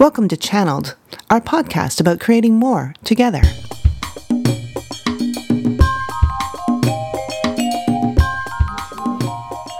Welcome 0.00 0.28
to 0.28 0.36
Channeled, 0.38 0.96
our 1.28 1.42
podcast 1.42 2.00
about 2.00 2.20
creating 2.20 2.54
more 2.54 2.94
together. 3.04 3.42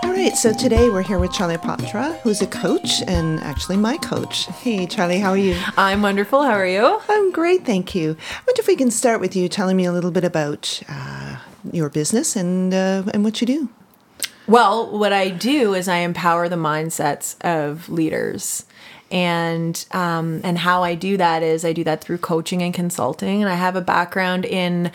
All 0.03 0.11
right, 0.11 0.33
so 0.35 0.53
today 0.53 0.89
we're 0.89 1.01
here 1.01 1.17
with 1.17 1.33
Charlie 1.33 1.57
Patra, 1.57 2.19
who's 2.21 2.39
a 2.43 2.45
coach 2.45 3.01
and 3.07 3.39
actually 3.39 3.77
my 3.77 3.97
coach. 3.97 4.45
Hey, 4.45 4.85
Charlie, 4.85 5.17
how 5.17 5.31
are 5.31 5.37
you? 5.37 5.59
I'm 5.75 6.03
wonderful. 6.03 6.43
How 6.43 6.51
are 6.51 6.67
you? 6.67 7.01
I'm 7.09 7.31
great, 7.31 7.65
thank 7.65 7.95
you. 7.95 8.11
I 8.11 8.41
wonder 8.45 8.59
if 8.61 8.67
we 8.67 8.75
can 8.75 8.91
start 8.91 9.21
with 9.21 9.35
you 9.35 9.49
telling 9.49 9.75
me 9.75 9.85
a 9.85 9.91
little 9.91 10.11
bit 10.11 10.23
about 10.23 10.83
uh, 10.87 11.37
your 11.73 11.89
business 11.89 12.35
and 12.35 12.75
uh, 12.75 13.05
and 13.11 13.23
what 13.23 13.41
you 13.41 13.47
do. 13.47 13.69
Well, 14.45 14.95
what 14.95 15.13
I 15.13 15.29
do 15.29 15.73
is 15.73 15.87
I 15.87 15.97
empower 15.97 16.47
the 16.47 16.57
mindsets 16.57 17.41
of 17.41 17.89
leaders. 17.89 18.65
And 19.11 19.85
um, 19.91 20.39
and 20.43 20.57
how 20.57 20.83
I 20.83 20.95
do 20.95 21.17
that 21.17 21.43
is 21.43 21.65
I 21.65 21.73
do 21.73 21.83
that 21.83 22.01
through 22.01 22.19
coaching 22.19 22.61
and 22.61 22.73
consulting, 22.73 23.41
and 23.41 23.51
I 23.51 23.55
have 23.55 23.75
a 23.75 23.81
background 23.81 24.45
in 24.45 24.89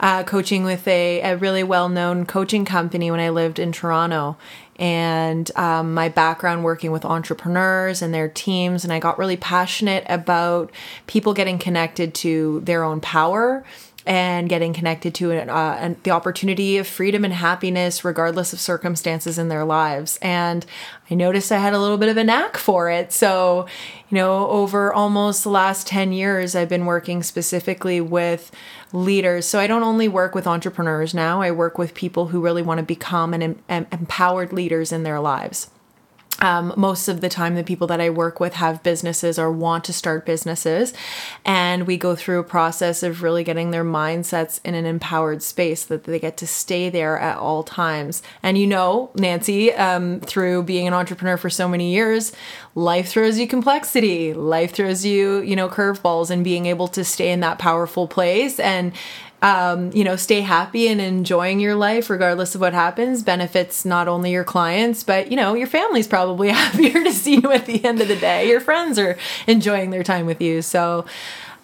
uh, 0.00 0.24
coaching 0.24 0.64
with 0.64 0.88
a, 0.88 1.20
a 1.20 1.36
really 1.36 1.62
well 1.62 1.88
known 1.88 2.26
coaching 2.26 2.64
company 2.64 3.12
when 3.12 3.20
I 3.20 3.28
lived 3.28 3.60
in 3.60 3.70
Toronto, 3.70 4.36
and 4.74 5.48
um, 5.56 5.94
my 5.94 6.08
background 6.08 6.64
working 6.64 6.90
with 6.90 7.04
entrepreneurs 7.04 8.02
and 8.02 8.12
their 8.12 8.28
teams, 8.28 8.82
and 8.82 8.92
I 8.92 8.98
got 8.98 9.18
really 9.18 9.36
passionate 9.36 10.04
about 10.08 10.72
people 11.06 11.32
getting 11.32 11.58
connected 11.58 12.12
to 12.14 12.60
their 12.64 12.82
own 12.82 13.00
power 13.00 13.64
and 14.10 14.48
getting 14.48 14.72
connected 14.72 15.14
to 15.14 15.30
it, 15.30 15.48
uh, 15.48 15.76
and 15.78 15.94
the 16.02 16.10
opportunity 16.10 16.78
of 16.78 16.86
freedom 16.88 17.24
and 17.24 17.32
happiness 17.32 18.04
regardless 18.04 18.52
of 18.52 18.58
circumstances 18.58 19.38
in 19.38 19.48
their 19.48 19.64
lives. 19.64 20.18
And 20.20 20.66
i 21.12 21.14
noticed 21.14 21.52
i 21.52 21.58
had 21.58 21.74
a 21.74 21.78
little 21.78 21.96
bit 21.96 22.08
of 22.08 22.16
a 22.16 22.24
knack 22.24 22.56
for 22.56 22.90
it. 22.90 23.12
So 23.12 23.68
you 24.08 24.16
know 24.16 24.48
over 24.48 24.92
almost 24.92 25.44
the 25.44 25.50
last 25.50 25.86
10 25.86 26.12
years 26.12 26.56
i've 26.56 26.68
been 26.68 26.86
working 26.86 27.22
specifically 27.22 28.00
with 28.00 28.50
leaders. 28.92 29.46
So 29.46 29.60
i 29.60 29.68
don't 29.68 29.84
only 29.84 30.08
work 30.08 30.34
with 30.34 30.44
entrepreneurs 30.44 31.14
now 31.14 31.40
i 31.40 31.52
work 31.52 31.78
with 31.78 31.94
people 31.94 32.26
who 32.26 32.40
really 32.40 32.62
want 32.62 32.78
to 32.78 32.84
become 32.84 33.32
an, 33.32 33.62
an 33.68 33.86
empowered 33.92 34.52
leaders 34.52 34.90
in 34.90 35.04
their 35.04 35.20
lives 35.20 35.70
um, 36.40 36.72
most 36.76 37.08
of 37.08 37.20
the 37.20 37.28
time, 37.28 37.54
the 37.54 37.64
people 37.64 37.86
that 37.88 38.00
I 38.00 38.10
work 38.10 38.40
with 38.40 38.54
have 38.54 38.82
businesses 38.82 39.38
or 39.38 39.50
want 39.50 39.84
to 39.84 39.92
start 39.92 40.24
businesses. 40.24 40.92
And 41.44 41.86
we 41.86 41.96
go 41.96 42.16
through 42.16 42.40
a 42.40 42.44
process 42.44 43.02
of 43.02 43.22
really 43.22 43.44
getting 43.44 43.70
their 43.70 43.84
mindsets 43.84 44.60
in 44.64 44.74
an 44.74 44.86
empowered 44.86 45.42
space 45.42 45.84
that 45.84 46.04
they 46.04 46.18
get 46.18 46.36
to 46.38 46.46
stay 46.46 46.88
there 46.88 47.18
at 47.18 47.36
all 47.36 47.62
times. 47.62 48.22
And 48.42 48.56
you 48.56 48.66
know, 48.66 49.10
Nancy, 49.14 49.72
um, 49.74 50.20
through 50.20 50.64
being 50.64 50.86
an 50.86 50.94
entrepreneur 50.94 51.36
for 51.36 51.50
so 51.50 51.68
many 51.68 51.92
years, 51.92 52.32
life 52.74 53.08
throws 53.08 53.38
you 53.38 53.46
complexity, 53.46 54.32
life 54.32 54.72
throws 54.72 55.04
you, 55.04 55.40
you 55.40 55.56
know, 55.56 55.68
curveballs, 55.68 56.30
and 56.30 56.44
being 56.44 56.66
able 56.66 56.88
to 56.88 57.04
stay 57.04 57.30
in 57.30 57.40
that 57.40 57.58
powerful 57.58 58.08
place 58.08 58.58
and 58.60 58.92
um, 59.42 59.90
you 59.92 60.04
know, 60.04 60.16
stay 60.16 60.40
happy 60.42 60.88
and 60.88 61.00
enjoying 61.00 61.60
your 61.60 61.74
life 61.74 62.10
regardless 62.10 62.54
of 62.54 62.60
what 62.60 62.74
happens 62.74 63.22
benefits 63.22 63.84
not 63.84 64.08
only 64.08 64.32
your 64.32 64.44
clients, 64.44 65.02
but, 65.02 65.30
you 65.30 65.36
know, 65.36 65.54
your 65.54 65.66
family's 65.66 66.06
probably 66.06 66.48
happier 66.50 67.02
to 67.02 67.12
see 67.12 67.36
you 67.36 67.50
at 67.52 67.66
the 67.66 67.84
end 67.84 68.00
of 68.00 68.08
the 68.08 68.16
day. 68.16 68.48
Your 68.48 68.60
friends 68.60 68.98
are 68.98 69.16
enjoying 69.46 69.90
their 69.90 70.04
time 70.04 70.26
with 70.26 70.40
you. 70.40 70.62
So 70.62 71.06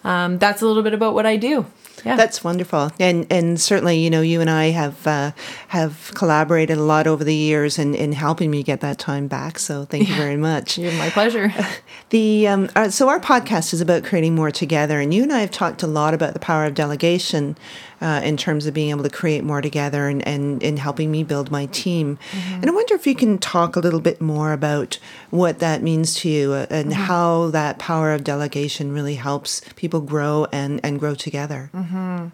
um, 0.04 0.38
that's 0.38 0.62
a 0.62 0.66
little 0.66 0.82
bit 0.82 0.94
about 0.94 1.14
what 1.14 1.26
I 1.26 1.36
do 1.36 1.66
yeah. 2.06 2.14
That's 2.14 2.44
wonderful, 2.44 2.92
and 3.00 3.26
and 3.30 3.60
certainly 3.60 3.98
you 3.98 4.10
know 4.10 4.20
you 4.20 4.40
and 4.40 4.48
I 4.48 4.66
have 4.70 5.06
uh, 5.06 5.32
have 5.76 6.10
collaborated 6.14 6.78
a 6.78 6.82
lot 6.82 7.06
over 7.06 7.22
the 7.22 7.34
years 7.34 7.78
in, 7.78 7.94
in 7.94 8.12
helping 8.12 8.50
me 8.50 8.62
get 8.62 8.80
that 8.80 8.98
time 8.98 9.28
back. 9.28 9.58
So 9.58 9.84
thank 9.84 10.08
you 10.08 10.14
very 10.14 10.36
much. 10.36 10.78
You're 10.78 10.92
my 10.92 11.10
pleasure. 11.10 11.52
The 12.10 12.46
um, 12.46 12.68
uh, 12.76 12.88
so 12.88 13.08
our 13.08 13.18
podcast 13.18 13.74
is 13.74 13.80
about 13.80 14.04
creating 14.04 14.36
more 14.36 14.52
together, 14.52 15.00
and 15.00 15.12
you 15.12 15.24
and 15.24 15.32
I 15.32 15.40
have 15.40 15.50
talked 15.50 15.82
a 15.82 15.88
lot 15.88 16.14
about 16.14 16.34
the 16.34 16.38
power 16.38 16.64
of 16.64 16.74
delegation 16.74 17.56
uh, 18.00 18.20
in 18.22 18.36
terms 18.36 18.66
of 18.66 18.74
being 18.74 18.90
able 18.90 19.02
to 19.02 19.10
create 19.10 19.42
more 19.42 19.60
together 19.60 20.08
and, 20.08 20.26
and 20.26 20.62
in 20.62 20.76
helping 20.76 21.10
me 21.10 21.24
build 21.24 21.50
my 21.50 21.66
team. 21.66 22.18
Mm-hmm. 22.30 22.54
And 22.54 22.70
I 22.70 22.72
wonder 22.72 22.94
if 22.94 23.06
you 23.06 23.14
can 23.16 23.38
talk 23.38 23.74
a 23.74 23.80
little 23.80 24.00
bit 24.00 24.20
more 24.20 24.52
about 24.52 24.98
what 25.30 25.58
that 25.58 25.82
means 25.82 26.14
to 26.20 26.28
you 26.28 26.52
uh, 26.52 26.66
and 26.70 26.92
mm-hmm. 26.92 27.02
how 27.02 27.50
that 27.50 27.78
power 27.78 28.12
of 28.12 28.22
delegation 28.22 28.92
really 28.92 29.16
helps 29.16 29.62
people 29.74 30.00
grow 30.00 30.46
and, 30.52 30.80
and 30.84 31.00
grow 31.00 31.16
together. 31.16 31.70
Mm-hmm. 31.74 32.28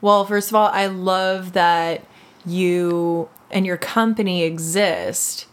Well, 0.00 0.24
first 0.24 0.50
of 0.50 0.54
all, 0.54 0.68
I 0.68 0.86
love 0.86 1.52
that 1.52 2.04
you 2.46 3.28
and 3.50 3.66
your 3.66 3.76
company 3.76 4.42
exist 4.42 5.46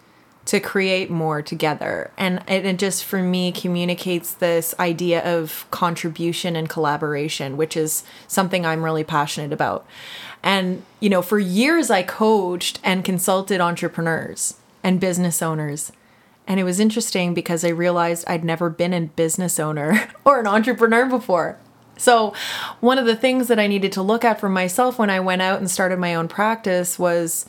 to 0.48 0.62
create 0.62 1.10
more 1.10 1.42
together. 1.42 2.10
And 2.18 2.42
it, 2.48 2.78
just 2.78 3.04
for 3.04 3.22
me 3.22 3.52
communicates 3.52 4.34
this 4.34 4.74
idea 4.80 5.22
of 5.24 5.66
contribution 5.72 6.56
and 6.56 6.70
collaboration, 6.70 7.58
which 7.58 7.76
is 7.76 8.04
something 8.28 8.66
I'm 8.66 8.84
really 8.84 9.04
passionate 9.04 9.52
about. 9.52 9.86
And, 10.42 10.84
you 11.02 11.10
know, 11.10 11.22
for 11.22 11.38
years 11.38 11.90
I 11.90 12.04
coached 12.04 12.80
and 12.82 13.04
consulted 13.04 13.60
entrepreneurs 13.60 14.56
and 14.84 15.02
business 15.02 15.42
owners. 15.42 15.92
And 16.48 16.62
it 16.62 16.64
was 16.64 16.80
interesting 16.80 17.34
because 17.34 17.66
I 17.66 17.70
realized 17.70 18.24
I'd 18.26 18.46
never 18.46 18.70
been 18.70 18.94
a 18.94 19.02
business 19.02 19.60
owner 19.60 20.10
or 20.24 20.40
an 20.40 20.48
entrepreneur 20.48 21.06
before. 21.08 21.58
So, 21.98 22.34
one 22.80 22.98
of 22.98 23.06
the 23.06 23.16
things 23.16 23.48
that 23.48 23.60
I 23.60 23.68
needed 23.68 23.92
to 23.94 24.02
look 24.02 24.24
at 24.24 24.40
for 24.40 24.50
myself 24.50 24.98
when 25.00 25.10
I 25.10 25.20
went 25.20 25.42
out 25.42 25.60
and 25.60 25.70
started 25.70 26.00
my 26.00 26.16
own 26.16 26.28
practice 26.28 26.98
was 26.98 27.46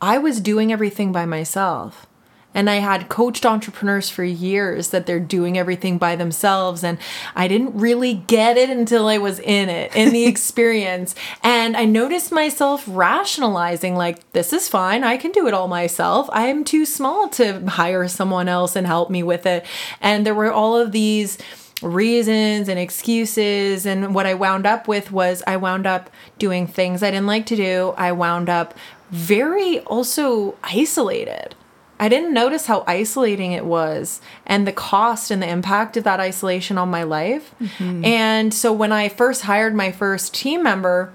I 0.00 0.18
was 0.18 0.40
doing 0.40 0.72
everything 0.72 1.12
by 1.12 1.26
myself. 1.26 2.06
And 2.54 2.70
I 2.70 2.76
had 2.76 3.08
coached 3.08 3.44
entrepreneurs 3.44 4.08
for 4.08 4.24
years 4.24 4.88
that 4.88 5.06
they're 5.06 5.20
doing 5.20 5.58
everything 5.58 5.98
by 5.98 6.16
themselves. 6.16 6.82
And 6.82 6.98
I 7.36 7.46
didn't 7.46 7.78
really 7.78 8.14
get 8.14 8.56
it 8.56 8.70
until 8.70 9.06
I 9.06 9.18
was 9.18 9.38
in 9.38 9.68
it, 9.68 9.94
in 9.94 10.12
the 10.12 10.26
experience. 10.26 11.14
And 11.42 11.76
I 11.76 11.84
noticed 11.84 12.32
myself 12.32 12.84
rationalizing, 12.88 13.94
like, 13.96 14.32
this 14.32 14.52
is 14.52 14.68
fine. 14.68 15.04
I 15.04 15.18
can 15.18 15.30
do 15.30 15.46
it 15.46 15.54
all 15.54 15.68
myself. 15.68 16.28
I 16.32 16.46
am 16.46 16.64
too 16.64 16.86
small 16.86 17.28
to 17.30 17.64
hire 17.68 18.08
someone 18.08 18.48
else 18.48 18.74
and 18.74 18.86
help 18.86 19.10
me 19.10 19.22
with 19.22 19.44
it. 19.44 19.64
And 20.00 20.24
there 20.24 20.34
were 20.34 20.52
all 20.52 20.76
of 20.76 20.90
these 20.92 21.38
reasons 21.82 22.68
and 22.68 22.78
excuses. 22.78 23.86
And 23.86 24.14
what 24.14 24.26
I 24.26 24.34
wound 24.34 24.66
up 24.66 24.88
with 24.88 25.12
was 25.12 25.42
I 25.46 25.56
wound 25.56 25.86
up 25.86 26.10
doing 26.38 26.66
things 26.66 27.02
I 27.02 27.10
didn't 27.10 27.26
like 27.26 27.46
to 27.46 27.56
do. 27.56 27.94
I 27.96 28.12
wound 28.12 28.48
up 28.48 28.74
very 29.10 29.80
also 29.80 30.56
isolated. 30.62 31.54
I 32.00 32.08
didn't 32.08 32.32
notice 32.32 32.66
how 32.66 32.84
isolating 32.86 33.52
it 33.52 33.64
was 33.64 34.20
and 34.46 34.66
the 34.66 34.72
cost 34.72 35.30
and 35.30 35.42
the 35.42 35.48
impact 35.48 35.96
of 35.96 36.04
that 36.04 36.20
isolation 36.20 36.78
on 36.78 36.88
my 36.90 37.02
life. 37.02 37.54
Mm-hmm. 37.60 38.04
And 38.04 38.54
so 38.54 38.72
when 38.72 38.92
I 38.92 39.08
first 39.08 39.42
hired 39.42 39.74
my 39.74 39.90
first 39.90 40.32
team 40.32 40.62
member, 40.62 41.12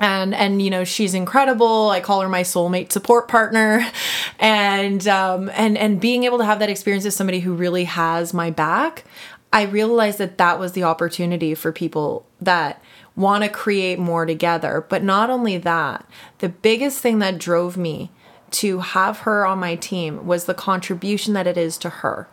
and 0.00 0.34
and 0.34 0.62
you 0.62 0.70
know 0.70 0.82
she's 0.82 1.12
incredible 1.14 1.90
i 1.90 2.00
call 2.00 2.22
her 2.22 2.28
my 2.28 2.42
soulmate 2.42 2.90
support 2.90 3.28
partner 3.28 3.86
and 4.40 5.06
um 5.06 5.50
and 5.52 5.76
and 5.76 6.00
being 6.00 6.24
able 6.24 6.38
to 6.38 6.44
have 6.44 6.58
that 6.58 6.70
experience 6.70 7.04
with 7.04 7.14
somebody 7.14 7.40
who 7.40 7.52
really 7.52 7.84
has 7.84 8.32
my 8.32 8.50
back 8.50 9.04
i 9.52 9.62
realized 9.62 10.18
that 10.18 10.38
that 10.38 10.58
was 10.58 10.72
the 10.72 10.84
opportunity 10.84 11.54
for 11.54 11.72
people 11.72 12.26
that 12.40 12.82
want 13.16 13.42
to 13.42 13.50
create 13.50 13.98
more 13.98 14.24
together 14.24 14.84
but 14.88 15.02
not 15.02 15.30
only 15.30 15.58
that 15.58 16.06
the 16.38 16.48
biggest 16.48 17.00
thing 17.00 17.18
that 17.18 17.38
drove 17.38 17.76
me 17.76 18.10
to 18.50 18.80
have 18.80 19.20
her 19.20 19.46
on 19.46 19.58
my 19.58 19.76
team 19.76 20.26
was 20.26 20.44
the 20.44 20.54
contribution 20.54 21.34
that 21.34 21.46
it 21.46 21.56
is 21.56 21.78
to 21.78 21.88
her. 21.88 22.28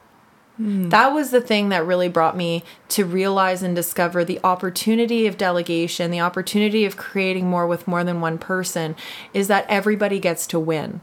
Mm. 0.59 0.89
That 0.89 1.13
was 1.13 1.29
the 1.29 1.41
thing 1.41 1.69
that 1.69 1.85
really 1.85 2.09
brought 2.09 2.35
me 2.35 2.63
to 2.89 3.05
realize 3.05 3.61
and 3.61 3.75
discover 3.75 4.25
the 4.25 4.39
opportunity 4.43 5.27
of 5.27 5.37
delegation, 5.37 6.09
the 6.09 6.19
opportunity 6.19 6.83
of 6.85 6.97
creating 6.97 7.47
more 7.47 7.67
with 7.67 7.87
more 7.87 8.03
than 8.03 8.21
one 8.21 8.39
person 8.39 8.95
is 9.33 9.47
that 9.47 9.67
everybody 9.69 10.19
gets 10.19 10.47
to 10.47 10.59
win. 10.59 11.01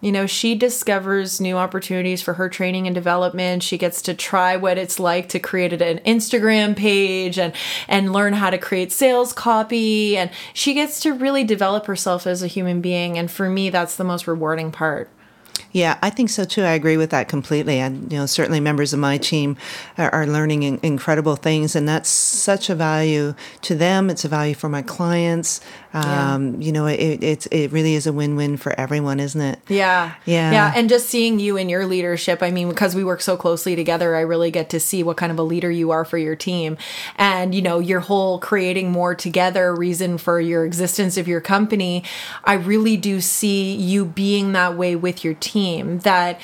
You 0.00 0.12
know, 0.12 0.26
she 0.26 0.54
discovers 0.54 1.40
new 1.40 1.56
opportunities 1.56 2.22
for 2.22 2.34
her 2.34 2.48
training 2.48 2.86
and 2.86 2.94
development. 2.94 3.62
She 3.62 3.78
gets 3.78 4.02
to 4.02 4.14
try 4.14 4.56
what 4.56 4.78
it's 4.78 5.00
like 5.00 5.28
to 5.30 5.38
create 5.38 5.72
an 5.72 5.98
Instagram 6.00 6.76
page 6.76 7.38
and 7.38 7.54
and 7.88 8.12
learn 8.12 8.34
how 8.34 8.50
to 8.50 8.58
create 8.58 8.92
sales 8.92 9.32
copy 9.32 10.16
and 10.16 10.30
she 10.52 10.74
gets 10.74 11.00
to 11.00 11.12
really 11.12 11.44
develop 11.44 11.86
herself 11.86 12.26
as 12.26 12.42
a 12.42 12.46
human 12.46 12.80
being 12.80 13.16
and 13.18 13.30
for 13.30 13.48
me 13.48 13.70
that's 13.70 13.96
the 13.96 14.04
most 14.04 14.26
rewarding 14.26 14.70
part. 14.70 15.08
Yeah, 15.76 15.98
I 16.00 16.08
think 16.08 16.30
so 16.30 16.44
too. 16.44 16.62
I 16.62 16.70
agree 16.70 16.96
with 16.96 17.10
that 17.10 17.28
completely. 17.28 17.80
And 17.80 18.10
you 18.10 18.18
know, 18.18 18.24
certainly 18.24 18.60
members 18.60 18.94
of 18.94 18.98
my 18.98 19.18
team 19.18 19.58
are, 19.98 20.08
are 20.14 20.26
learning 20.26 20.62
in, 20.62 20.80
incredible 20.82 21.36
things, 21.36 21.76
and 21.76 21.86
that's 21.86 22.08
such 22.08 22.70
a 22.70 22.74
value 22.74 23.34
to 23.60 23.74
them. 23.74 24.08
It's 24.08 24.24
a 24.24 24.28
value 24.28 24.54
for 24.54 24.70
my 24.70 24.80
clients. 24.80 25.60
Um, 25.96 26.56
yeah. 26.60 26.66
You 26.66 26.72
know, 26.72 26.86
it, 26.86 27.22
it 27.22 27.46
it 27.50 27.72
really 27.72 27.94
is 27.94 28.06
a 28.06 28.12
win 28.12 28.36
win 28.36 28.58
for 28.58 28.78
everyone, 28.78 29.18
isn't 29.18 29.40
it? 29.40 29.58
Yeah, 29.68 30.14
yeah, 30.26 30.52
yeah. 30.52 30.72
And 30.76 30.90
just 30.90 31.08
seeing 31.08 31.40
you 31.40 31.56
in 31.56 31.70
your 31.70 31.86
leadership. 31.86 32.42
I 32.42 32.50
mean, 32.50 32.68
because 32.68 32.94
we 32.94 33.02
work 33.02 33.22
so 33.22 33.36
closely 33.36 33.74
together, 33.74 34.14
I 34.14 34.20
really 34.20 34.50
get 34.50 34.68
to 34.70 34.80
see 34.80 35.02
what 35.02 35.16
kind 35.16 35.32
of 35.32 35.38
a 35.38 35.42
leader 35.42 35.70
you 35.70 35.92
are 35.92 36.04
for 36.04 36.18
your 36.18 36.36
team, 36.36 36.76
and 37.16 37.54
you 37.54 37.62
know, 37.62 37.78
your 37.78 38.00
whole 38.00 38.38
creating 38.38 38.92
more 38.92 39.14
together 39.14 39.74
reason 39.74 40.18
for 40.18 40.38
your 40.38 40.66
existence 40.66 41.16
of 41.16 41.26
your 41.26 41.40
company. 41.40 42.04
I 42.44 42.54
really 42.54 42.98
do 42.98 43.22
see 43.22 43.74
you 43.74 44.04
being 44.04 44.52
that 44.52 44.76
way 44.76 44.96
with 44.96 45.24
your 45.24 45.34
team 45.34 46.00
that 46.00 46.38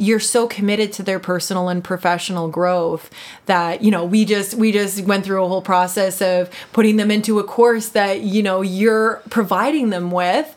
you're 0.00 0.18
so 0.18 0.48
committed 0.48 0.92
to 0.94 1.02
their 1.02 1.20
personal 1.20 1.68
and 1.68 1.84
professional 1.84 2.48
growth 2.48 3.10
that 3.46 3.82
you 3.82 3.90
know 3.90 4.04
we 4.04 4.24
just 4.24 4.54
we 4.54 4.72
just 4.72 5.04
went 5.04 5.24
through 5.24 5.44
a 5.44 5.48
whole 5.48 5.62
process 5.62 6.22
of 6.22 6.50
putting 6.72 6.96
them 6.96 7.10
into 7.10 7.38
a 7.38 7.44
course 7.44 7.90
that 7.90 8.22
you 8.22 8.42
know 8.42 8.62
you're 8.62 9.22
providing 9.30 9.90
them 9.90 10.10
with 10.10 10.56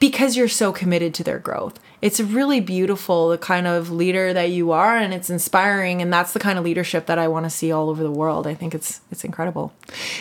because 0.00 0.36
you're 0.36 0.48
so 0.48 0.72
committed 0.72 1.12
to 1.14 1.22
their 1.22 1.38
growth 1.38 1.78
it's 2.00 2.20
really 2.20 2.60
beautiful 2.60 3.28
the 3.28 3.38
kind 3.38 3.66
of 3.66 3.90
leader 3.90 4.32
that 4.32 4.50
you 4.50 4.72
are 4.72 4.96
and 4.96 5.14
it's 5.14 5.30
inspiring 5.30 6.02
and 6.02 6.12
that's 6.12 6.32
the 6.32 6.40
kind 6.40 6.58
of 6.58 6.64
leadership 6.64 7.06
that 7.06 7.18
I 7.18 7.28
want 7.28 7.44
to 7.46 7.50
see 7.50 7.72
all 7.72 7.90
over 7.90 8.02
the 8.02 8.10
world. 8.10 8.46
I 8.46 8.54
think 8.54 8.74
it's 8.74 9.00
it's 9.10 9.24
incredible. 9.24 9.72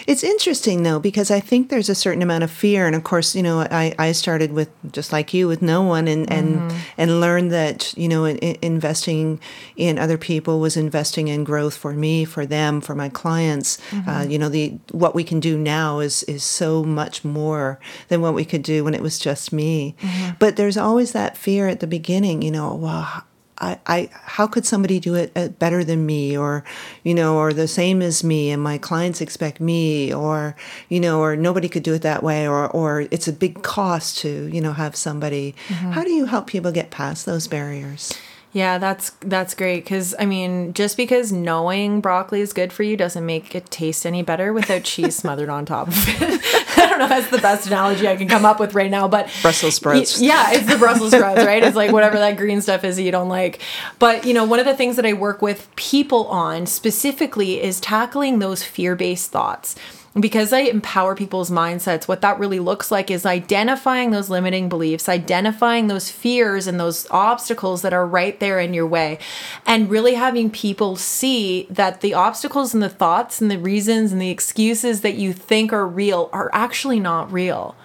It's 0.05 0.23
interesting 0.23 0.83
though 0.83 0.99
because 0.99 1.29
I 1.29 1.39
think 1.39 1.69
there's 1.69 1.89
a 1.89 1.95
certain 1.95 2.21
amount 2.21 2.43
of 2.43 2.51
fear 2.51 2.87
and 2.87 2.95
of 2.95 3.03
course, 3.03 3.35
you 3.35 3.43
know, 3.43 3.59
I, 3.59 3.93
I 3.99 4.11
started 4.11 4.53
with 4.53 4.69
just 4.91 5.11
like 5.11 5.33
you 5.33 5.47
with 5.47 5.61
no 5.61 5.83
one 5.83 6.07
and 6.07 6.31
and 6.31 6.55
mm-hmm. 6.55 6.77
and 6.97 7.19
learned 7.19 7.51
that, 7.51 7.93
you 7.97 8.07
know, 8.07 8.25
in, 8.25 8.37
in 8.37 8.77
investing 8.77 9.39
in 9.75 9.97
other 9.97 10.17
people 10.17 10.59
was 10.59 10.77
investing 10.77 11.27
in 11.27 11.43
growth 11.43 11.75
for 11.75 11.93
me, 11.93 12.25
for 12.25 12.45
them, 12.45 12.79
for 12.79 12.95
my 12.95 13.09
clients. 13.09 13.77
Mm-hmm. 13.89 14.09
Uh, 14.09 14.23
you 14.23 14.37
know, 14.37 14.49
the 14.49 14.77
what 14.91 15.15
we 15.15 15.23
can 15.23 15.39
do 15.39 15.57
now 15.57 15.99
is 15.99 16.23
is 16.23 16.43
so 16.43 16.83
much 16.83 17.25
more 17.25 17.79
than 18.07 18.21
what 18.21 18.33
we 18.33 18.45
could 18.45 18.63
do 18.63 18.83
when 18.83 18.93
it 18.93 19.01
was 19.01 19.19
just 19.19 19.51
me. 19.51 19.95
Mm-hmm. 19.99 20.35
But 20.39 20.55
there's 20.55 20.77
always 20.77 21.11
that 21.11 21.37
fear 21.37 21.66
at 21.67 21.79
the 21.79 21.87
beginning, 21.87 22.41
you 22.41 22.51
know, 22.51 22.75
well, 22.75 23.23
I, 23.59 23.79
I, 23.87 24.09
how 24.11 24.45
could 24.45 24.65
somebody 24.65 24.99
do 24.99 25.15
it 25.15 25.31
uh, 25.35 25.47
better 25.47 25.83
than 25.83 26.05
me? 26.05 26.37
Or 26.37 26.63
you 27.03 27.13
know 27.13 27.37
or 27.37 27.53
the 27.53 27.67
same 27.67 28.01
as 28.01 28.23
me 28.23 28.51
and 28.51 28.61
my 28.61 28.77
clients 28.77 29.19
expect 29.21 29.59
me? 29.59 30.13
Or 30.13 30.55
you 30.89 30.99
know 30.99 31.21
or 31.21 31.35
nobody 31.35 31.67
could 31.67 31.83
do 31.83 31.93
it 31.93 32.03
that 32.03 32.23
way? 32.23 32.47
Or 32.47 32.69
or 32.69 33.01
it's 33.09 33.27
a 33.27 33.33
big 33.33 33.63
cost 33.63 34.19
to 34.19 34.47
you 34.47 34.61
know 34.61 34.73
have 34.73 34.95
somebody. 34.95 35.55
Mm-hmm. 35.69 35.91
how 35.91 36.03
do 36.03 36.11
you 36.11 36.25
help 36.25 36.47
people 36.47 36.71
get 36.71 36.91
past 36.91 37.25
those 37.25 37.47
barriers 37.47 38.13
yeah, 38.53 38.77
that's 38.77 39.11
that's 39.19 39.53
great 39.53 39.83
because 39.83 40.15
I 40.17 40.25
mean, 40.25 40.73
just 40.73 40.97
because 40.97 41.31
knowing 41.31 42.01
broccoli 42.01 42.41
is 42.41 42.53
good 42.53 42.71
for 42.71 42.83
you 42.83 42.97
doesn't 42.97 43.25
make 43.25 43.53
it 43.53 43.69
taste 43.69 44.05
any 44.05 44.23
better 44.23 44.53
without 44.53 44.83
cheese 44.83 45.15
smothered 45.23 45.49
on 45.49 45.65
top 45.65 45.89
of 45.89 45.93
it. 45.97 46.41
I 46.77 46.87
don't 46.89 46.99
know. 46.99 47.05
if 47.05 47.09
That's 47.09 47.29
the 47.29 47.39
best 47.39 47.67
analogy 47.67 48.07
I 48.07 48.15
can 48.15 48.27
come 48.27 48.45
up 48.45 48.59
with 48.59 48.73
right 48.73 48.89
now. 48.89 49.07
But 49.07 49.29
Brussels 49.41 49.75
sprouts. 49.75 50.19
Y- 50.19 50.27
yeah, 50.27 50.51
it's 50.53 50.67
the 50.67 50.77
Brussels 50.77 51.11
sprouts, 51.11 51.43
right? 51.45 51.61
It's 51.63 51.75
like 51.75 51.91
whatever 51.91 52.17
that 52.17 52.37
green 52.37 52.61
stuff 52.61 52.83
is 52.83 52.95
that 52.95 53.03
you 53.03 53.11
don't 53.11 53.29
like. 53.29 53.61
But 53.99 54.25
you 54.25 54.33
know, 54.33 54.45
one 54.45 54.59
of 54.59 54.65
the 54.65 54.75
things 54.75 54.95
that 54.95 55.05
I 55.05 55.13
work 55.13 55.41
with 55.41 55.69
people 55.75 56.27
on 56.27 56.65
specifically 56.65 57.61
is 57.61 57.79
tackling 57.79 58.39
those 58.39 58.63
fear-based 58.63 59.31
thoughts 59.31 59.75
because 60.19 60.53
I 60.53 60.61
empower 60.61 61.15
people's 61.15 61.51
mindsets, 61.51 62.07
what 62.07 62.21
that 62.21 62.39
really 62.39 62.59
looks 62.59 62.91
like 62.91 63.11
is 63.11 63.25
identifying 63.25 64.11
those 64.11 64.29
limiting 64.29 64.69
beliefs, 64.69 65.07
identifying 65.07 65.87
those 65.87 66.09
fears 66.09 66.67
and 66.67 66.79
those 66.79 67.07
obstacles 67.11 67.81
that 67.81 67.93
are 67.93 68.05
right 68.05 68.39
there 68.39 68.59
in 68.59 68.73
your 68.73 68.87
way, 68.87 69.19
and 69.65 69.89
really 69.89 70.15
having 70.15 70.49
people 70.49 70.95
see 70.95 71.67
that 71.69 72.01
the 72.01 72.13
obstacles 72.13 72.73
and 72.73 72.81
the 72.81 72.89
thoughts 72.89 73.41
and 73.41 73.51
the 73.51 73.59
reasons 73.59 74.11
and 74.11 74.21
the 74.21 74.29
excuses 74.29 75.01
that 75.01 75.15
you 75.15 75.33
think 75.33 75.71
are 75.71 75.87
real 75.87 76.29
are 76.33 76.49
actually 76.53 76.99
not 76.99 77.31
real 77.31 77.75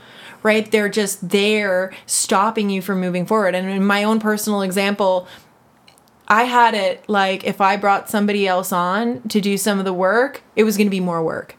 right? 0.44 0.73
They're 0.73 0.88
just 0.88 1.29
there 1.29 1.93
stopping 2.05 2.69
you 2.69 2.82
from 2.82 3.00
moving 3.00 3.26
forward. 3.26 3.55
And 3.55 3.69
in 3.69 3.84
my 3.84 4.02
own 4.02 4.19
personal 4.19 4.62
example, 4.62 5.29
I 6.26 6.44
had 6.44 6.75
it 6.75 7.08
like 7.08 7.44
if 7.44 7.61
I 7.61 7.76
brought 7.76 8.11
somebody 8.11 8.49
else 8.49 8.73
on 8.73 9.23
to 9.29 9.40
do 9.40 9.56
some 9.56 9.79
of 9.79 9.84
the 9.84 9.93
work, 9.93 10.43
it 10.56 10.64
was 10.64 10.76
going 10.76 10.88
to 10.88 10.90
be 10.90 10.99
more 10.99 11.23
work. 11.23 11.56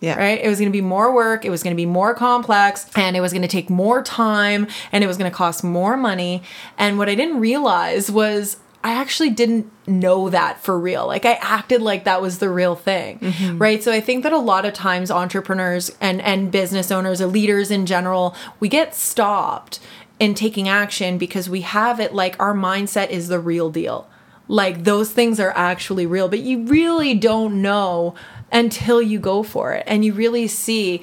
Yeah. 0.00 0.18
Right? 0.18 0.38
It 0.42 0.48
was 0.48 0.58
going 0.58 0.70
to 0.70 0.76
be 0.76 0.82
more 0.82 1.14
work, 1.14 1.44
it 1.44 1.50
was 1.50 1.62
going 1.62 1.74
to 1.74 1.76
be 1.76 1.86
more 1.86 2.14
complex, 2.14 2.90
and 2.96 3.16
it 3.16 3.20
was 3.20 3.32
going 3.32 3.42
to 3.42 3.48
take 3.48 3.70
more 3.70 4.02
time, 4.02 4.66
and 4.92 5.02
it 5.02 5.06
was 5.06 5.16
going 5.16 5.30
to 5.30 5.36
cost 5.36 5.64
more 5.64 5.96
money. 5.96 6.42
And 6.76 6.98
what 6.98 7.08
I 7.08 7.14
didn't 7.14 7.40
realize 7.40 8.10
was 8.10 8.58
I 8.84 8.92
actually 8.92 9.30
didn't 9.30 9.68
know 9.88 10.30
that 10.30 10.60
for 10.60 10.78
real. 10.78 11.08
Like 11.08 11.24
I 11.24 11.32
acted 11.42 11.82
like 11.82 12.04
that 12.04 12.22
was 12.22 12.38
the 12.38 12.48
real 12.48 12.76
thing. 12.76 13.18
Mm-hmm. 13.18 13.58
Right? 13.58 13.82
So 13.82 13.92
I 13.92 14.00
think 14.00 14.22
that 14.22 14.32
a 14.32 14.38
lot 14.38 14.64
of 14.64 14.74
times 14.74 15.10
entrepreneurs 15.10 15.90
and 16.00 16.20
and 16.20 16.52
business 16.52 16.92
owners 16.92 17.20
or 17.20 17.26
leaders 17.26 17.72
in 17.72 17.86
general, 17.86 18.36
we 18.60 18.68
get 18.68 18.94
stopped 18.94 19.80
in 20.20 20.34
taking 20.34 20.68
action 20.68 21.18
because 21.18 21.48
we 21.48 21.62
have 21.62 21.98
it 21.98 22.14
like 22.14 22.38
our 22.40 22.54
mindset 22.54 23.10
is 23.10 23.28
the 23.28 23.40
real 23.40 23.70
deal. 23.70 24.08
Like 24.48 24.84
those 24.84 25.10
things 25.10 25.40
are 25.40 25.52
actually 25.56 26.06
real, 26.06 26.28
but 26.28 26.38
you 26.38 26.64
really 26.66 27.14
don't 27.14 27.60
know 27.60 28.14
until 28.52 29.02
you 29.02 29.18
go 29.18 29.42
for 29.42 29.72
it 29.72 29.84
and 29.86 30.04
you 30.04 30.12
really 30.12 30.46
see 30.46 31.02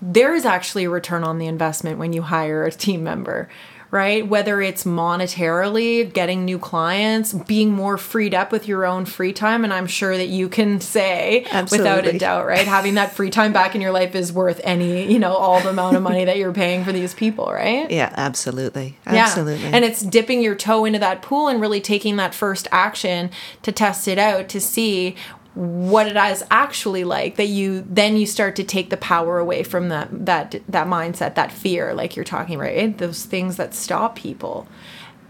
there 0.00 0.34
is 0.34 0.44
actually 0.44 0.84
a 0.84 0.90
return 0.90 1.24
on 1.24 1.38
the 1.38 1.46
investment 1.46 1.98
when 1.98 2.12
you 2.12 2.22
hire 2.22 2.64
a 2.64 2.70
team 2.70 3.02
member 3.02 3.48
right? 3.90 4.26
Whether 4.26 4.60
it's 4.60 4.84
monetarily, 4.84 6.12
getting 6.12 6.44
new 6.44 6.58
clients, 6.58 7.32
being 7.32 7.72
more 7.72 7.96
freed 7.96 8.34
up 8.34 8.50
with 8.50 8.66
your 8.66 8.84
own 8.84 9.06
free 9.06 9.32
time. 9.32 9.64
And 9.64 9.72
I'm 9.72 9.86
sure 9.86 10.16
that 10.16 10.28
you 10.28 10.48
can 10.48 10.80
say 10.80 11.46
Absolutely. 11.50 11.78
without 11.78 12.14
a 12.14 12.18
doubt, 12.18 12.46
right? 12.46 12.66
Having 12.66 12.94
that 12.94 13.12
free 13.12 13.30
time 13.30 13.52
back 13.52 13.74
in 13.74 13.80
your 13.80 13.92
life 13.92 14.14
is 14.14 14.32
worth 14.32 14.60
any, 14.64 15.10
you 15.10 15.18
know, 15.18 15.34
all 15.34 15.60
the 15.60 15.70
amount 15.70 15.96
of 15.96 16.02
money 16.02 16.24
that 16.24 16.36
you're 16.36 16.52
paying 16.52 16.84
for 16.84 16.92
these 16.92 17.14
people, 17.14 17.46
right? 17.46 17.90
Yeah, 17.96 18.12
absolutely. 18.16 18.98
Absolutely. 19.06 19.62
Yeah. 19.62 19.70
And 19.72 19.84
it's 19.84 20.02
dipping 20.02 20.42
your 20.42 20.54
toe 20.54 20.84
into 20.84 20.98
that 20.98 21.22
pool 21.22 21.48
and 21.48 21.60
really 21.62 21.80
taking 21.80 22.16
that 22.16 22.34
first 22.34 22.68
action 22.70 23.30
to 23.62 23.72
test 23.72 24.06
it 24.06 24.18
out 24.18 24.50
to 24.50 24.60
see 24.60 25.16
what 25.56 26.06
it 26.06 26.16
is 26.16 26.44
actually 26.50 27.02
like 27.02 27.36
that 27.36 27.46
you 27.46 27.82
then 27.88 28.14
you 28.18 28.26
start 28.26 28.54
to 28.54 28.62
take 28.62 28.90
the 28.90 28.96
power 28.98 29.38
away 29.38 29.62
from 29.62 29.88
that 29.88 30.26
that 30.26 30.60
that 30.68 30.86
mindset 30.86 31.34
that 31.34 31.50
fear 31.50 31.94
like 31.94 32.14
you're 32.14 32.26
talking 32.26 32.58
right? 32.58 32.98
Those 32.98 33.24
things 33.24 33.56
that 33.56 33.74
stop 33.74 34.16
people. 34.16 34.68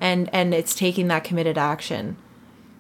And 0.01 0.29
and 0.33 0.53
it's 0.53 0.75
taking 0.75 1.07
that 1.09 1.23
committed 1.23 1.57
action 1.57 2.17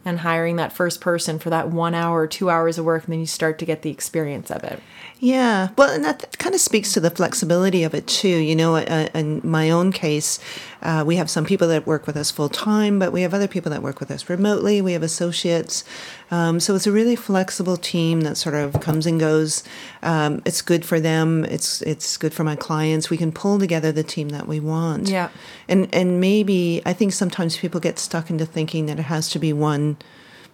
and 0.04 0.20
hiring 0.20 0.56
that 0.56 0.72
first 0.72 1.00
person 1.00 1.38
for 1.38 1.50
that 1.50 1.70
one 1.70 1.94
hour 1.94 2.26
two 2.26 2.50
hours 2.50 2.78
of 2.78 2.84
work 2.84 3.04
and 3.04 3.12
then 3.12 3.20
you 3.20 3.26
start 3.26 3.60
to 3.60 3.64
get 3.64 3.82
the 3.82 3.90
experience 3.90 4.50
of 4.50 4.64
it. 4.64 4.82
Yeah, 5.20 5.68
well, 5.78 5.90
and 5.90 6.04
that 6.04 6.36
kind 6.38 6.54
of 6.54 6.60
speaks 6.60 6.92
to 6.94 7.00
the 7.00 7.10
flexibility 7.10 7.84
of 7.84 7.94
it 7.94 8.08
too. 8.08 8.28
You 8.28 8.56
know, 8.56 8.74
uh, 8.74 9.08
in 9.14 9.40
my 9.44 9.70
own 9.70 9.92
case, 9.92 10.40
uh, 10.86 11.02
we 11.04 11.16
have 11.16 11.28
some 11.28 11.44
people 11.44 11.66
that 11.66 11.84
work 11.84 12.06
with 12.06 12.16
us 12.16 12.30
full 12.30 12.48
time, 12.48 13.00
but 13.00 13.12
we 13.12 13.22
have 13.22 13.34
other 13.34 13.48
people 13.48 13.70
that 13.72 13.82
work 13.82 13.98
with 13.98 14.08
us 14.08 14.30
remotely. 14.30 14.80
We 14.80 14.92
have 14.92 15.02
associates, 15.02 15.82
um, 16.30 16.60
so 16.60 16.76
it's 16.76 16.86
a 16.86 16.92
really 16.92 17.16
flexible 17.16 17.76
team 17.76 18.20
that 18.20 18.36
sort 18.36 18.54
of 18.54 18.80
comes 18.80 19.04
and 19.04 19.18
goes. 19.18 19.64
Um, 20.04 20.42
it's 20.44 20.62
good 20.62 20.84
for 20.84 21.00
them. 21.00 21.44
It's 21.44 21.82
it's 21.82 22.16
good 22.16 22.32
for 22.32 22.44
my 22.44 22.54
clients. 22.54 23.10
We 23.10 23.16
can 23.16 23.32
pull 23.32 23.58
together 23.58 23.90
the 23.90 24.04
team 24.04 24.28
that 24.28 24.46
we 24.46 24.60
want. 24.60 25.08
Yeah, 25.08 25.30
and 25.68 25.92
and 25.92 26.20
maybe 26.20 26.82
I 26.86 26.92
think 26.92 27.12
sometimes 27.12 27.56
people 27.56 27.80
get 27.80 27.98
stuck 27.98 28.30
into 28.30 28.46
thinking 28.46 28.86
that 28.86 29.00
it 29.00 29.06
has 29.06 29.28
to 29.30 29.40
be 29.40 29.52
one, 29.52 29.96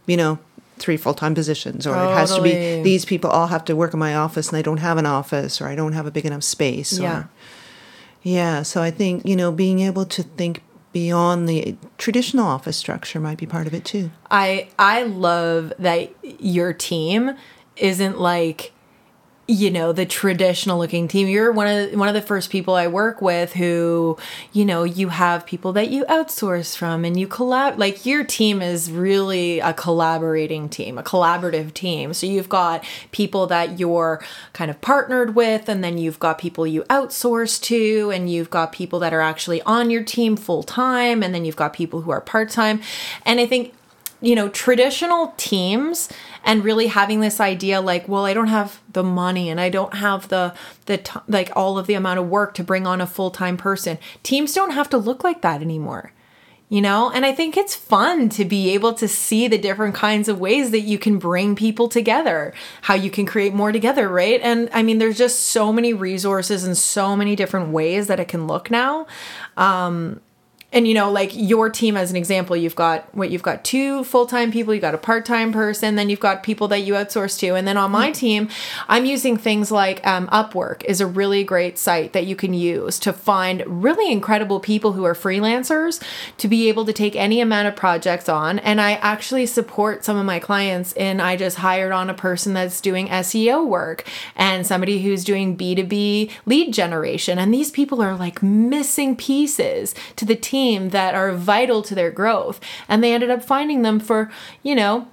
you 0.07 0.17
know 0.17 0.39
three 0.79 0.97
full 0.97 1.15
time 1.15 1.35
positions, 1.35 1.87
or 1.87 1.93
totally. 1.93 2.13
it 2.13 2.17
has 2.17 2.35
to 2.35 2.43
be 2.43 2.83
these 2.83 3.05
people 3.05 3.29
all 3.29 3.49
have 3.49 3.67
to 3.67 3.77
work 3.77 3.93
in 3.93 4.01
my 4.01 4.15
office 4.15 4.49
and 4.49 4.57
I 4.57 4.63
don't 4.63 4.79
have 4.79 4.97
an 4.97 5.05
office, 5.05 5.61
or 5.61 5.69
I 5.69 5.75
don't 5.75 5.93
have 5.93 6.07
a 6.07 6.11
big 6.11 6.25
enough 6.25 6.43
space. 6.43 6.99
Yeah. 6.99 7.19
Or, 7.19 7.29
yeah. 8.23 8.63
So 8.63 8.83
I 8.83 8.91
think, 8.91 9.27
you 9.27 9.37
know, 9.37 9.53
being 9.53 9.81
able 9.81 10.05
to 10.07 10.23
think 10.23 10.63
beyond 10.93 11.49
the 11.49 11.77
traditional 11.99 12.47
office 12.47 12.77
structure 12.77 13.19
might 13.19 13.39
be 13.39 13.47
part 13.47 13.67
of 13.67 13.75
it 13.75 13.85
too. 13.85 14.11
I 14.31 14.69
I 14.79 15.05
love 15.05 15.73
that 15.79 16.13
your 16.23 16.73
team 16.73 17.37
isn't 17.77 18.21
like 18.21 18.73
you 19.53 19.71
know 19.71 19.93
the 19.93 20.07
traditional 20.07 20.79
looking 20.79 21.09
team. 21.09 21.29
You're 21.29 21.53
one 21.53 21.67
of 21.67 21.95
one 21.95 22.09
of 22.09 22.15
the 22.15 22.23
first 22.23 22.51
people 22.51 22.75
i 22.75 22.87
work 22.87 23.21
with 23.21 23.53
who 23.53 24.17
you 24.53 24.65
know 24.65 24.85
you 24.85 25.09
have 25.09 25.45
people 25.45 25.73
that 25.75 25.91
you 25.91 26.05
outsource 26.07 26.77
from 26.77 27.05
and 27.05 27.19
you 27.19 27.29
collab 27.29 27.77
like 27.77 28.07
your 28.07 28.25
team 28.25 28.63
is 28.63 28.91
really 28.91 29.61
a 29.61 29.75
collaborating 29.75 30.69
team 30.69 30.97
a 30.97 31.03
collaborative 31.03 31.75
team. 31.75 32.15
So 32.15 32.27
you've 32.27 32.49
got 32.49 32.85
people 33.11 33.47
that 33.49 33.79
you're 33.79 34.23
kind 34.55 34.71
of 34.71 34.81
partnered 34.81 35.35
with 35.35 35.69
and 35.69 35.85
then 35.85 35.99
you've 35.99 36.19
got 36.19 36.39
people 36.39 36.67
you 36.67 36.83
outsource 36.85 37.61
to 37.63 38.11
and 38.11 38.31
you've 38.31 38.51
got 38.51 38.73
people 38.73 38.99
that 39.01 39.13
are 39.13 39.21
actually 39.21 39.61
on 39.63 39.91
your 39.91 40.03
team 40.03 40.37
full 40.37 40.63
time 40.63 41.23
and 41.23 41.35
then 41.35 41.45
you've 41.45 41.57
got 41.57 41.73
people 41.73 42.03
who 42.03 42.11
are 42.11 42.21
part 42.21 42.49
time 42.51 42.81
and 43.27 43.41
i 43.41 43.47
think 43.47 43.75
you 44.23 44.35
know 44.35 44.49
traditional 44.49 45.35
teams 45.37 46.09
and 46.45 46.65
really 46.65 46.89
having 46.89 47.21
this 47.21 47.41
idea 47.41 47.81
like 47.81 48.09
well 48.09 48.25
i 48.25 48.35
don't 48.35 48.49
have 48.49 48.81
the 48.93 49.03
money 49.03 49.49
and 49.49 49.61
i 49.61 49.69
don't 49.69 49.95
have 49.95 50.29
the 50.29 50.55
the 50.87 50.99
t- 50.99 51.21
like 51.29 51.51
all 51.55 51.79
of 51.79 51.87
the 51.87 51.95
amount 51.95 52.19
of 52.19 52.29
work 52.29 52.55
to 52.55 52.65
bring 52.65 52.87
on 52.87 53.01
a 53.01 53.07
full-time 53.07 53.57
person. 53.57 53.99
Teams 54.23 54.53
don't 54.53 54.73
have 54.73 54.91
to 54.91 54.99
look 54.99 55.25
like 55.25 55.43
that 55.43 55.63
anymore 55.63 56.13
you 56.69 56.81
know? 56.81 57.11
And 57.11 57.27
i 57.27 57.35
think 57.35 57.57
it's 57.59 57.75
fun 57.75 58.31
to 58.31 58.47
be 58.47 58.71
able 58.71 58.95
to 58.95 59.07
see 59.07 59.47
the 59.47 59.59
different 59.59 59.95
kinds 59.95 60.27
of 60.27 60.41
ways 60.41 60.71
that 60.71 60.81
you 60.81 60.99
can 60.99 61.19
bring 61.19 61.55
people 61.55 61.87
together 61.87 62.55
how 62.81 62.95
you 62.95 63.11
can 63.11 63.27
create 63.27 63.53
more 63.53 63.73
together 63.73 64.09
right? 64.09 64.41
And 64.43 64.71
i 64.73 64.83
mean 64.83 64.99
there's 64.99 65.19
just 65.19 65.41
so 65.41 65.71
many 65.71 65.93
resources 65.93 66.65
and 66.65 66.77
so 66.77 67.15
many 67.15 67.37
different 67.37 67.73
ways 67.73 68.07
that 68.07 68.21
it 68.21 68.29
can 68.29 68.47
look 68.47 68.71
now. 68.71 69.07
Um 69.57 70.23
and 70.73 70.89
you 70.89 70.95
know 70.95 71.11
like 71.11 71.31
your 71.35 71.69
team 71.69 71.97
as 71.97 72.11
an 72.11 72.17
example 72.17 72.57
you've 72.57 72.75
got 72.75 73.15
what 73.15 73.31
you've 73.31 73.43
got 73.43 73.63
two 73.65 74.03
full-time 74.05 74.51
people 74.51 74.75
you 74.75 74.81
got 74.81 74.95
a 74.95 74.99
part-time 74.99 75.53
person 75.53 75.95
then 75.97 76.09
you've 76.09 76.21
got 76.21 76.43
people 76.43 76.69
that 76.69 76.81
you 76.81 76.95
outsource 76.95 77.39
to. 77.39 77.55
And 77.55 77.69
then 77.69 77.77
on 77.77 77.91
my 77.91 78.11
team 78.11 78.49
i'm 78.89 79.05
using 79.05 79.37
things 79.37 79.71
like 79.71 80.05
um, 80.07 80.27
upwork 80.29 80.85
is 80.85 81.01
a 81.01 81.07
really 81.07 81.45
great 81.45 81.79
site 81.79 82.13
that 82.13 82.27
you 82.27 82.35
can 82.35 82.55
use 82.55 82.99
to 83.01 83.13
find 83.13 83.63
really 83.67 84.11
incredible 84.11 84.61
people 84.61 84.93
who 84.93 85.05
are 85.05 85.15
freelancers 85.15 86.03
to 86.39 86.49
be 86.49 86.69
able 86.69 86.85
to 86.87 86.93
take 86.93 87.15
any 87.17 87.41
amount 87.41 87.69
of 87.69 87.77
projects 87.77 88.29
on. 88.29 88.59
And 88.61 88.81
i 88.81 88.93
actually 88.95 89.47
support 89.47 90.05
some 90.05 90.17
of 90.17 90.25
my 90.25 90.39
clients 90.39 90.93
and 90.95 91.21
i 91.21 91.37
just 91.37 91.59
hired 91.59 91.93
on 91.93 92.09
a 92.09 92.15
person 92.15 92.55
that's 92.55 92.81
doing 92.81 93.09
seo 93.09 93.67
work 93.67 94.05
and 94.37 94.67
somebody 94.67 95.03
who's 95.03 95.25
doing 95.25 95.57
b2b 95.57 96.31
lead 96.47 96.73
generation. 96.73 97.39
And 97.39 97.53
these 97.53 97.71
people 97.71 98.03
are 98.03 98.17
like 98.17 98.43
missing 98.43 99.17
pieces 99.17 99.95
to 100.17 100.25
the 100.25 100.37
team 100.37 100.62
team 100.63 100.91
that 100.91 101.15
are 101.15 101.33
vital 101.33 101.83
to 101.83 101.95
their 101.95 102.11
growth. 102.11 102.61
And 102.89 103.03
they 103.03 103.13
ended 103.13 103.31
up 103.31 103.43
finding 103.43 103.83
them 103.83 103.99
for, 103.99 104.31
you 104.63 104.75
know, 104.75 105.09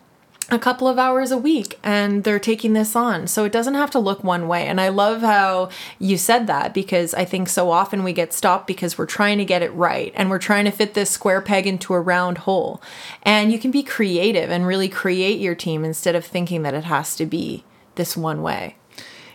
a 0.52 0.58
couple 0.58 0.88
of 0.88 0.98
hours 0.98 1.32
a 1.32 1.38
week 1.38 1.78
and 1.84 2.24
they're 2.24 2.40
taking 2.40 2.74
this 2.74 2.96
on. 2.96 3.28
So 3.28 3.46
it 3.46 3.52
doesn't 3.52 3.76
have 3.76 3.92
to 3.92 4.00
look 4.00 4.24
one 4.24 4.48
way. 4.48 4.66
And 4.66 4.82
I 4.82 4.90
love 4.90 5.22
how 5.22 5.70
you 6.00 6.18
said 6.18 6.48
that 6.48 6.74
because 6.74 7.14
I 7.14 7.24
think 7.24 7.50
so 7.50 7.70
often 7.70 8.04
we 8.04 8.14
get 8.14 8.34
stopped 8.34 8.66
because 8.66 8.98
we're 8.98 9.06
trying 9.06 9.38
to 9.38 9.46
get 9.46 9.62
it 9.62 9.74
right 9.74 10.12
and 10.16 10.30
we're 10.30 10.40
trying 10.40 10.66
to 10.66 10.72
fit 10.72 10.96
this 10.96 11.12
square 11.12 11.42
peg 11.42 11.68
into 11.68 11.94
a 11.94 12.02
round 12.02 12.40
hole. 12.40 12.82
And 13.22 13.52
you 13.52 13.60
can 13.60 13.70
be 13.70 13.84
creative 13.84 14.50
and 14.50 14.66
really 14.66 14.90
create 14.90 15.40
your 15.40 15.56
team 15.56 15.86
instead 15.86 16.16
of 16.16 16.26
thinking 16.26 16.64
that 16.64 16.74
it 16.74 16.86
has 16.86 17.16
to 17.18 17.26
be 17.28 17.64
this 17.94 18.18
one 18.18 18.42
way. 18.42 18.76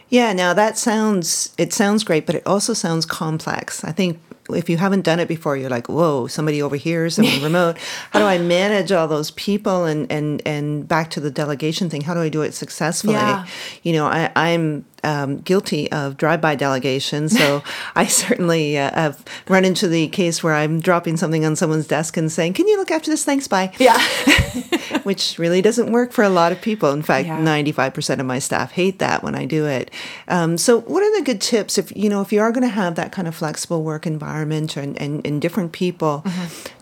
Yeah, 0.08 0.32
now 0.32 0.52
that 0.52 0.78
sounds 0.78 1.54
it 1.58 1.72
sounds 1.72 2.04
great, 2.04 2.26
but 2.26 2.34
it 2.34 2.46
also 2.46 2.74
sounds 2.74 3.06
complex. 3.06 3.84
I 3.84 3.92
think 3.92 4.20
if 4.50 4.68
you 4.68 4.76
haven't 4.76 5.02
done 5.02 5.20
it 5.20 5.28
before, 5.28 5.56
you're 5.56 5.70
like, 5.70 5.88
whoa, 5.88 6.26
somebody 6.26 6.60
over 6.60 6.76
here, 6.76 7.08
someone 7.10 7.42
remote. 7.42 7.78
How 8.10 8.18
do 8.18 8.26
I 8.26 8.38
manage 8.38 8.92
all 8.92 9.08
those 9.08 9.30
people? 9.32 9.84
And 9.84 10.10
and 10.10 10.42
and 10.46 10.86
back 10.86 11.10
to 11.10 11.20
the 11.20 11.30
delegation 11.30 11.88
thing, 11.88 12.02
how 12.02 12.14
do 12.14 12.20
I 12.20 12.28
do 12.28 12.42
it 12.42 12.52
successfully? 12.52 13.14
Yeah. 13.14 13.46
You 13.82 13.94
know, 13.94 14.06
I, 14.06 14.30
I'm 14.36 14.84
um, 15.04 15.38
guilty 15.38 15.90
of 15.92 16.16
drive-by 16.16 16.56
delegation, 16.56 17.28
so 17.28 17.62
I 17.94 18.06
certainly 18.06 18.78
uh, 18.78 18.90
have 18.94 19.24
run 19.48 19.64
into 19.64 19.86
the 19.88 20.08
case 20.08 20.42
where 20.42 20.54
I'm 20.54 20.80
dropping 20.80 21.16
something 21.16 21.44
on 21.44 21.56
someone's 21.56 21.86
desk 21.86 22.16
and 22.16 22.30
saying, 22.32 22.54
"Can 22.54 22.66
you 22.66 22.76
look 22.76 22.90
after 22.90 23.10
this? 23.10 23.24
Thanks, 23.24 23.46
bye." 23.46 23.72
Yeah. 23.78 23.98
Which 25.04 25.38
really 25.38 25.60
doesn't 25.62 25.92
work 25.92 26.12
for 26.12 26.24
a 26.24 26.28
lot 26.28 26.52
of 26.52 26.60
people. 26.60 26.90
In 26.90 27.02
fact, 27.02 27.26
Yeah. 27.26 27.38
95% 27.38 28.20
of 28.20 28.26
my 28.26 28.38
staff 28.38 28.72
hate 28.72 28.98
that 29.00 29.22
when 29.22 29.34
I 29.34 29.44
do 29.44 29.66
it. 29.66 29.90
Um, 30.28 30.56
so, 30.56 30.80
what 30.80 31.02
are 31.02 31.18
the 31.18 31.24
good 31.24 31.40
tips 31.40 31.76
if 31.78 31.94
you 31.96 32.08
know 32.08 32.20
if 32.22 32.32
you 32.32 32.40
are 32.40 32.52
going 32.52 32.62
to 32.62 32.68
have 32.68 32.94
that 32.94 33.12
kind 33.12 33.28
of 33.28 33.34
flexible 33.34 33.82
work 33.82 34.06
environment 34.06 34.76
and, 34.76 35.00
and, 35.00 35.26
and 35.26 35.40
different 35.42 35.72
people 35.72 36.24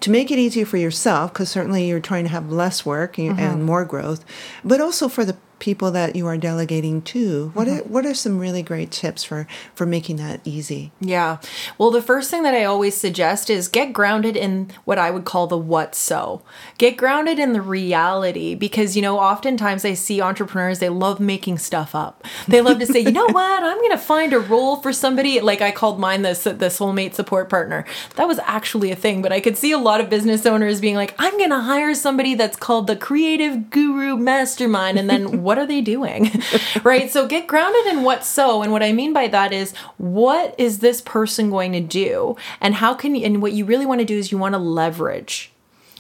to 0.01 0.11
make 0.11 0.31
it 0.31 0.39
easier 0.39 0.65
for 0.67 0.77
yourself? 0.77 1.33
Because 1.33 1.51
certainly 1.51 1.89
you're 1.89 2.01
trying 2.01 2.25
to 2.25 2.31
have 2.31 2.51
less 2.51 2.87
work 2.87 3.19
and, 3.19 3.39
and 3.41 3.65
more 3.65 3.85
growth, 3.85 4.25
but 4.65 4.81
also 4.81 5.09
for 5.09 5.25
the 5.25 5.37
people 5.63 5.93
that 5.93 6.17
you 6.17 6.27
are 6.27 6.37
delegating 6.37 7.01
to. 7.01 7.53
What 7.55 7.69
mm-hmm. 7.69 7.79
are 7.79 7.83
what 7.85 8.05
are 8.05 8.15
some 8.15 8.41
really 8.41 8.63
great 8.63 8.91
tips 8.91 9.23
for 9.23 9.47
for 9.75 9.87
making 9.87 10.17
that 10.17 10.41
easy? 10.45 10.91
Yeah. 11.01 11.39
Well, 11.79 11.93
the 11.93 12.03
first 12.03 12.31
thing 12.31 12.43
that 12.43 12.53
I 12.53 12.65
always 12.65 12.97
suggest 12.97 13.49
is 13.49 13.69
get 13.69 13.93
grounded 13.93 14.37
in 14.37 14.71
what 14.85 14.99
I 14.99 15.11
would 15.11 15.25
call 15.25 15.47
the 15.47 15.57
what 15.57 15.95
so. 15.95 16.43
Get 16.79 16.97
grounded 16.97 17.39
in 17.39 17.53
the 17.53 17.63
reality 17.63 18.55
because, 18.57 18.97
you 18.97 19.03
know, 19.03 19.19
oftentimes 19.19 19.85
I 19.85 19.95
see 19.95 20.21
entrepreneurs, 20.21 20.81
they 20.81 20.89
love 20.89 21.21
making 21.21 21.59
stuff 21.59 21.95
up. 21.95 22.27
They 22.49 22.61
love 22.61 22.81
to 22.81 22.87
say, 22.87 23.01
you 23.01 23.13
know 23.13 23.27
what, 23.31 23.63
I'm 23.63 23.79
going 23.79 23.93
to 23.93 23.99
find 23.99 24.33
a 24.33 24.41
role 24.41 24.77
for 24.77 24.93
somebody. 24.93 25.41
Like 25.41 25.63
I 25.63 25.71
called 25.71 26.01
mine 26.01 26.23
this, 26.23 26.43
the 26.43 26.53
soulmate 26.53 27.15
support 27.15 27.49
partner. 27.49 27.85
That 28.17 28.27
was 28.27 28.41
actually 28.41 28.91
a 28.91 28.97
thing, 28.97 29.23
but 29.23 29.33
I 29.33 29.41
could 29.41 29.57
see 29.57 29.71
a 29.71 29.79
lot 29.79 30.01
of 30.01 30.11
business 30.11 30.45
owners 30.45 30.81
being 30.81 30.97
like, 30.97 31.15
I'm 31.19 31.39
going 31.39 31.51
to 31.51 31.61
hire 31.61 31.95
somebody 31.95 32.35
that's 32.35 32.57
called 32.57 32.89
the 32.89 32.97
creative 32.97 33.71
guru 33.71 34.17
mastermind. 34.17 34.99
And 34.99 35.09
then 35.09 35.43
what 35.53 35.59
are 35.59 35.67
they 35.67 35.83
doing? 35.83 36.31
right? 36.83 37.11
So 37.11 37.27
get 37.27 37.47
grounded 37.47 37.93
in 37.93 38.05
what's 38.05 38.27
so. 38.27 38.63
And 38.63 38.73
what 38.73 38.83
I 38.83 38.95
mean 38.95 39.13
by 39.13 39.29
that 39.29 39.53
is 39.53 39.75
what 39.99 40.55
is 40.57 40.79
this 40.79 41.03
person 41.03 41.51
going 41.51 41.73
to 41.73 41.81
do? 41.81 42.37
And 42.59 42.77
how 42.77 42.95
can 42.95 43.15
you, 43.15 43.27
and 43.27 43.43
what 43.43 43.53
you 43.53 43.67
really 43.67 43.85
want 43.85 43.99
to 44.01 44.07
do 44.07 44.17
is 44.17 44.33
you 44.33 44.39
want 44.39 44.55
to 44.55 44.59
leverage. 44.59 45.53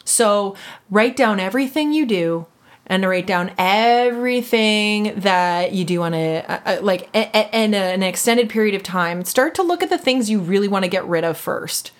So 0.06 0.56
write 0.90 1.16
down 1.16 1.38
everything 1.38 1.92
you 1.92 2.06
do 2.06 2.46
and 2.86 3.06
write 3.06 3.26
down 3.26 3.52
everything 3.58 5.20
that 5.20 5.74
you 5.74 5.84
do 5.84 6.00
on 6.00 6.14
a, 6.14 6.36
a, 6.48 6.62
a- 6.64 6.80
like 6.80 7.10
in 7.14 7.74
an 7.74 8.02
extended 8.02 8.48
period 8.48 8.74
of 8.74 8.82
time. 8.82 9.22
Start 9.26 9.54
to 9.56 9.62
look 9.62 9.82
at 9.82 9.90
the 9.90 9.98
things 9.98 10.30
you 10.30 10.38
really 10.40 10.66
want 10.66 10.86
to 10.86 10.90
get 10.90 11.04
rid 11.04 11.24
of 11.24 11.36
first 11.36 11.92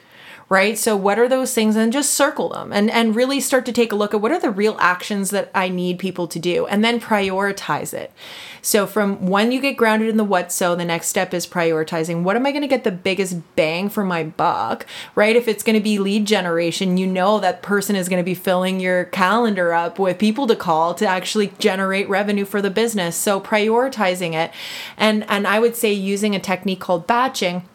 right? 0.52 0.76
So 0.76 0.94
what 0.94 1.18
are 1.18 1.30
those 1.30 1.54
things? 1.54 1.76
And 1.76 1.90
just 1.90 2.12
circle 2.12 2.50
them 2.50 2.74
and 2.74 2.90
and 2.90 3.16
really 3.16 3.40
start 3.40 3.64
to 3.64 3.72
take 3.72 3.90
a 3.90 3.96
look 3.96 4.12
at 4.12 4.20
what 4.20 4.32
are 4.32 4.38
the 4.38 4.50
real 4.50 4.76
actions 4.78 5.30
that 5.30 5.50
i 5.54 5.70
need 5.70 5.98
people 5.98 6.28
to 6.28 6.38
do 6.38 6.66
and 6.66 6.84
then 6.84 7.00
prioritize 7.00 7.94
it. 7.94 8.12
So 8.60 8.86
from 8.86 9.26
when 9.26 9.50
you 9.50 9.62
get 9.62 9.78
grounded 9.78 10.10
in 10.10 10.18
the 10.18 10.24
what 10.24 10.52
so 10.52 10.76
the 10.76 10.84
next 10.84 11.08
step 11.08 11.32
is 11.32 11.46
prioritizing 11.46 12.22
what 12.22 12.36
am 12.36 12.44
i 12.44 12.50
going 12.52 12.60
to 12.60 12.68
get 12.68 12.84
the 12.84 12.92
biggest 12.92 13.38
bang 13.56 13.88
for 13.88 14.04
my 14.04 14.24
buck 14.24 14.84
right? 15.14 15.34
If 15.34 15.48
it's 15.48 15.62
going 15.62 15.78
to 15.78 15.82
be 15.82 15.98
lead 15.98 16.26
generation 16.26 16.98
you 16.98 17.06
know 17.06 17.40
that 17.40 17.62
person 17.62 17.96
is 17.96 18.10
going 18.10 18.20
to 18.20 18.30
be 18.32 18.34
filling 18.34 18.78
your 18.78 19.06
calendar 19.06 19.72
up 19.72 19.98
with 19.98 20.18
people 20.18 20.46
to 20.48 20.54
call 20.54 20.92
to 20.96 21.06
actually 21.06 21.54
generate 21.60 22.10
revenue 22.10 22.44
for 22.44 22.60
the 22.60 22.68
business. 22.68 23.16
So 23.16 23.40
prioritizing 23.40 24.34
it. 24.34 24.52
And 24.98 25.24
and 25.30 25.46
i 25.46 25.58
would 25.58 25.76
say 25.76 25.94
using 25.94 26.36
a 26.36 26.40
technique 26.40 26.80
called 26.80 27.06
batching 27.06 27.66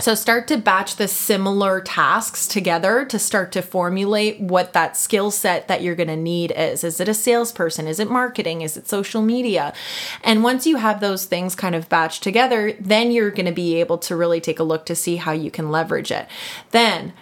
so 0.00 0.14
start 0.14 0.48
to 0.48 0.56
batch 0.56 0.96
the 0.96 1.08
similar 1.08 1.80
tasks 1.80 2.46
together 2.46 3.04
to 3.04 3.18
start 3.18 3.52
to 3.52 3.62
formulate 3.62 4.40
what 4.40 4.72
that 4.72 4.96
skill 4.96 5.30
set 5.30 5.68
that 5.68 5.82
you're 5.82 5.94
going 5.94 6.08
to 6.08 6.16
need 6.16 6.52
is. 6.56 6.84
Is 6.84 7.00
it 7.00 7.08
a 7.08 7.14
salesperson? 7.14 7.86
Is 7.86 8.00
it 8.00 8.10
marketing? 8.10 8.62
Is 8.62 8.76
it 8.76 8.88
social 8.88 9.22
media? 9.22 9.72
And 10.22 10.42
once 10.42 10.66
you 10.66 10.76
have 10.76 11.00
those 11.00 11.24
things 11.24 11.54
kind 11.54 11.74
of 11.74 11.88
batched 11.88 12.20
together, 12.20 12.72
then 12.80 13.10
you're 13.10 13.30
going 13.30 13.46
to 13.46 13.52
be 13.52 13.76
able 13.76 13.98
to 13.98 14.16
really 14.16 14.40
take 14.40 14.58
a 14.58 14.64
look 14.64 14.86
to 14.86 14.94
see 14.94 15.16
how 15.16 15.32
you 15.32 15.50
can 15.50 15.70
leverage 15.70 16.10
it. 16.10 16.26
Then 16.70 17.12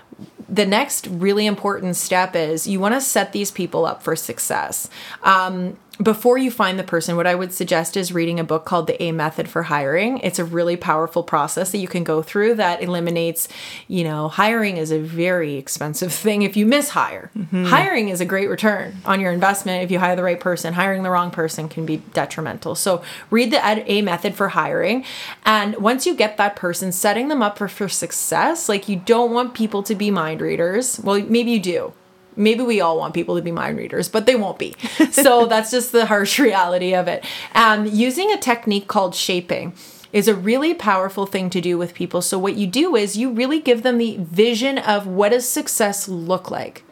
the 0.49 0.67
next 0.67 1.07
really 1.07 1.47
important 1.47 1.97
step 1.97 2.35
is 2.35 2.67
you 2.67 2.81
want 2.81 2.95
to 2.95 3.01
set 3.01 3.33
these 3.33 3.51
people 3.51 3.85
up 3.85 4.03
for 4.03 4.17
success. 4.17 4.89
Um, 5.23 5.77
before 6.03 6.39
you 6.39 6.51
find 6.51 6.79
the 6.79 6.85
person, 6.85 7.17
what 7.17 7.27
I 7.27 7.35
would 7.35 7.53
suggest 7.53 7.97
is 7.97 8.13
reading 8.13 8.39
a 8.39 8.45
book 8.45 8.65
called 8.65 8.87
The 8.87 9.03
A 9.03 9.13
Method 9.13 9.49
for 9.49 9.65
Hiring. 9.65 10.19
It's 10.19 10.39
a 10.39 10.45
really 10.45 10.77
powerful 10.77 11.23
process 11.23 11.73
that 11.73 11.79
you 11.79 11.89
can 11.89 12.05
go 12.05 12.23
through 12.23 12.55
that 12.55 12.83
eliminates, 12.83 13.49
you 13.89 14.05
know, 14.05 14.29
hiring 14.29 14.77
is 14.77 14.93
a 14.93 15.01
very 15.01 15.55
expensive 15.55 16.13
thing 16.29 16.43
if 16.43 16.57
you 16.57 16.67
mishire. 16.67 17.31
Mm-hmm. 17.37 17.65
Hiring 17.65 18.09
is 18.11 18.21
a 18.21 18.25
great 18.25 18.49
return 18.49 18.97
on 19.05 19.21
your 19.21 19.33
investment 19.33 19.83
if 19.83 19.91
you 19.91 19.99
hire 19.99 20.15
the 20.15 20.23
right 20.23 20.39
person. 20.39 20.75
Hiring 20.75 21.03
the 21.03 21.11
wrong 21.11 21.31
person 21.31 21.69
can 21.69 21.85
be 21.85 21.99
detrimental. 22.13 22.75
So 22.75 23.03
read 23.31 23.51
the 23.51 23.61
A 23.65 24.03
Method 24.03 24.35
for 24.35 24.51
Hiring. 24.51 25.05
And 25.45 25.77
once 25.77 26.07
you 26.07 26.15
get 26.15 26.37
that 26.37 26.55
person, 26.55 26.93
setting 26.93 27.29
them 27.29 27.43
up 27.43 27.59
for, 27.59 27.67
for 27.67 27.89
success, 27.89 28.69
like 28.69 28.89
you 28.89 28.97
don't 28.97 29.33
want 29.33 29.55
people 29.55 29.83
to 29.83 29.95
be 29.95 30.11
mind 30.11 30.41
readers. 30.41 31.01
Well, 31.01 31.21
maybe 31.23 31.51
you 31.51 31.61
do 31.61 31.93
maybe 32.39 32.63
we 32.63 32.81
all 32.81 32.97
want 32.97 33.15
people 33.15 33.37
to 33.37 33.43
be 33.43 33.53
mind 33.53 33.77
readers, 33.77 34.09
but 34.09 34.27
they 34.27 34.37
won't 34.37 34.59
be. 34.59 34.75
So 35.11 35.47
that's 35.47 35.71
just 35.71 35.91
the 35.91 36.07
harsh 36.07 36.39
reality 36.39 36.95
of 36.95 37.09
it. 37.09 37.25
Um, 37.55 37.87
using 37.87 38.33
a 38.33 38.37
technique 38.37 38.87
called 38.87 39.15
shaping 39.15 39.75
is 40.13 40.29
a 40.29 40.35
really 40.35 40.75
powerful 40.75 41.27
thing 41.27 41.51
to 41.51 41.61
do 41.61 41.77
with 41.77 41.95
people. 41.95 42.23
So 42.23 42.39
what 42.39 42.55
you 42.55 42.67
do 42.67 42.95
is 42.95 43.17
you 43.17 43.31
really 43.31 43.61
give 43.61 43.83
them 43.83 43.99
the 43.99 44.17
vision 44.19 44.79
of 44.79 45.07
what 45.07 45.31
does 45.31 45.49
success 45.49 46.09
look 46.09 46.51
like. 46.51 46.85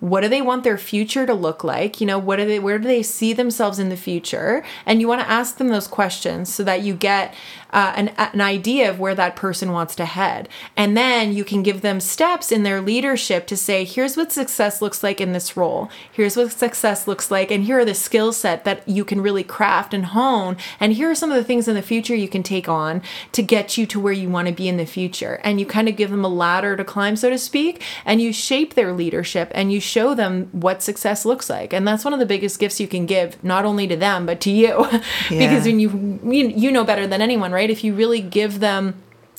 What 0.00 0.20
do 0.20 0.28
they 0.28 0.42
want 0.42 0.64
their 0.64 0.76
future 0.76 1.24
to 1.24 1.32
look 1.32 1.64
like? 1.64 2.00
You 2.00 2.06
know, 2.06 2.18
what 2.18 2.36
do 2.36 2.44
they 2.44 2.58
where 2.58 2.78
do 2.78 2.86
they 2.86 3.02
see 3.02 3.32
themselves 3.32 3.78
in 3.78 3.88
the 3.88 3.96
future? 3.96 4.62
And 4.84 5.00
you 5.00 5.08
want 5.08 5.22
to 5.22 5.30
ask 5.30 5.56
them 5.56 5.68
those 5.68 5.86
questions 5.86 6.52
so 6.52 6.62
that 6.64 6.82
you 6.82 6.94
get 6.94 7.34
uh, 7.74 7.92
an, 7.96 8.08
an 8.16 8.40
idea 8.40 8.88
of 8.88 9.00
where 9.00 9.16
that 9.16 9.34
person 9.34 9.72
wants 9.72 9.96
to 9.96 10.04
head. 10.04 10.48
And 10.76 10.96
then 10.96 11.32
you 11.32 11.44
can 11.44 11.64
give 11.64 11.80
them 11.80 11.98
steps 11.98 12.52
in 12.52 12.62
their 12.62 12.80
leadership 12.80 13.48
to 13.48 13.56
say, 13.56 13.84
here's 13.84 14.16
what 14.16 14.30
success 14.30 14.80
looks 14.80 15.02
like 15.02 15.20
in 15.20 15.32
this 15.32 15.56
role. 15.56 15.90
Here's 16.12 16.36
what 16.36 16.52
success 16.52 17.08
looks 17.08 17.32
like. 17.32 17.50
And 17.50 17.64
here 17.64 17.80
are 17.80 17.84
the 17.84 17.92
skill 17.92 18.32
set 18.32 18.64
that 18.64 18.88
you 18.88 19.04
can 19.04 19.20
really 19.20 19.42
craft 19.42 19.92
and 19.92 20.06
hone. 20.06 20.56
And 20.78 20.92
here 20.92 21.10
are 21.10 21.16
some 21.16 21.32
of 21.32 21.36
the 21.36 21.42
things 21.42 21.66
in 21.66 21.74
the 21.74 21.82
future 21.82 22.14
you 22.14 22.28
can 22.28 22.44
take 22.44 22.68
on 22.68 23.02
to 23.32 23.42
get 23.42 23.76
you 23.76 23.86
to 23.86 23.98
where 23.98 24.12
you 24.12 24.28
want 24.28 24.46
to 24.46 24.54
be 24.54 24.68
in 24.68 24.76
the 24.76 24.86
future. 24.86 25.40
And 25.42 25.58
you 25.58 25.66
kind 25.66 25.88
of 25.88 25.96
give 25.96 26.12
them 26.12 26.24
a 26.24 26.28
ladder 26.28 26.76
to 26.76 26.84
climb, 26.84 27.16
so 27.16 27.28
to 27.28 27.38
speak, 27.38 27.82
and 28.04 28.22
you 28.22 28.32
shape 28.32 28.74
their 28.74 28.92
leadership 28.92 29.50
and 29.52 29.72
you 29.72 29.80
show 29.80 30.14
them 30.14 30.48
what 30.52 30.80
success 30.80 31.24
looks 31.24 31.50
like. 31.50 31.72
And 31.72 31.88
that's 31.88 32.04
one 32.04 32.12
of 32.12 32.20
the 32.20 32.26
biggest 32.26 32.60
gifts 32.60 32.78
you 32.78 32.86
can 32.86 33.04
give, 33.04 33.42
not 33.42 33.64
only 33.64 33.88
to 33.88 33.96
them, 33.96 34.26
but 34.26 34.40
to 34.42 34.50
you. 34.52 34.86
because 35.28 35.64
when 35.64 35.80
you, 35.80 36.20
you, 36.24 36.48
you 36.50 36.70
know 36.70 36.84
better 36.84 37.08
than 37.08 37.20
anyone, 37.20 37.50
right? 37.50 37.63
If 37.70 37.84
you 37.84 37.94
really 37.94 38.20
give 38.20 38.60
them 38.60 38.94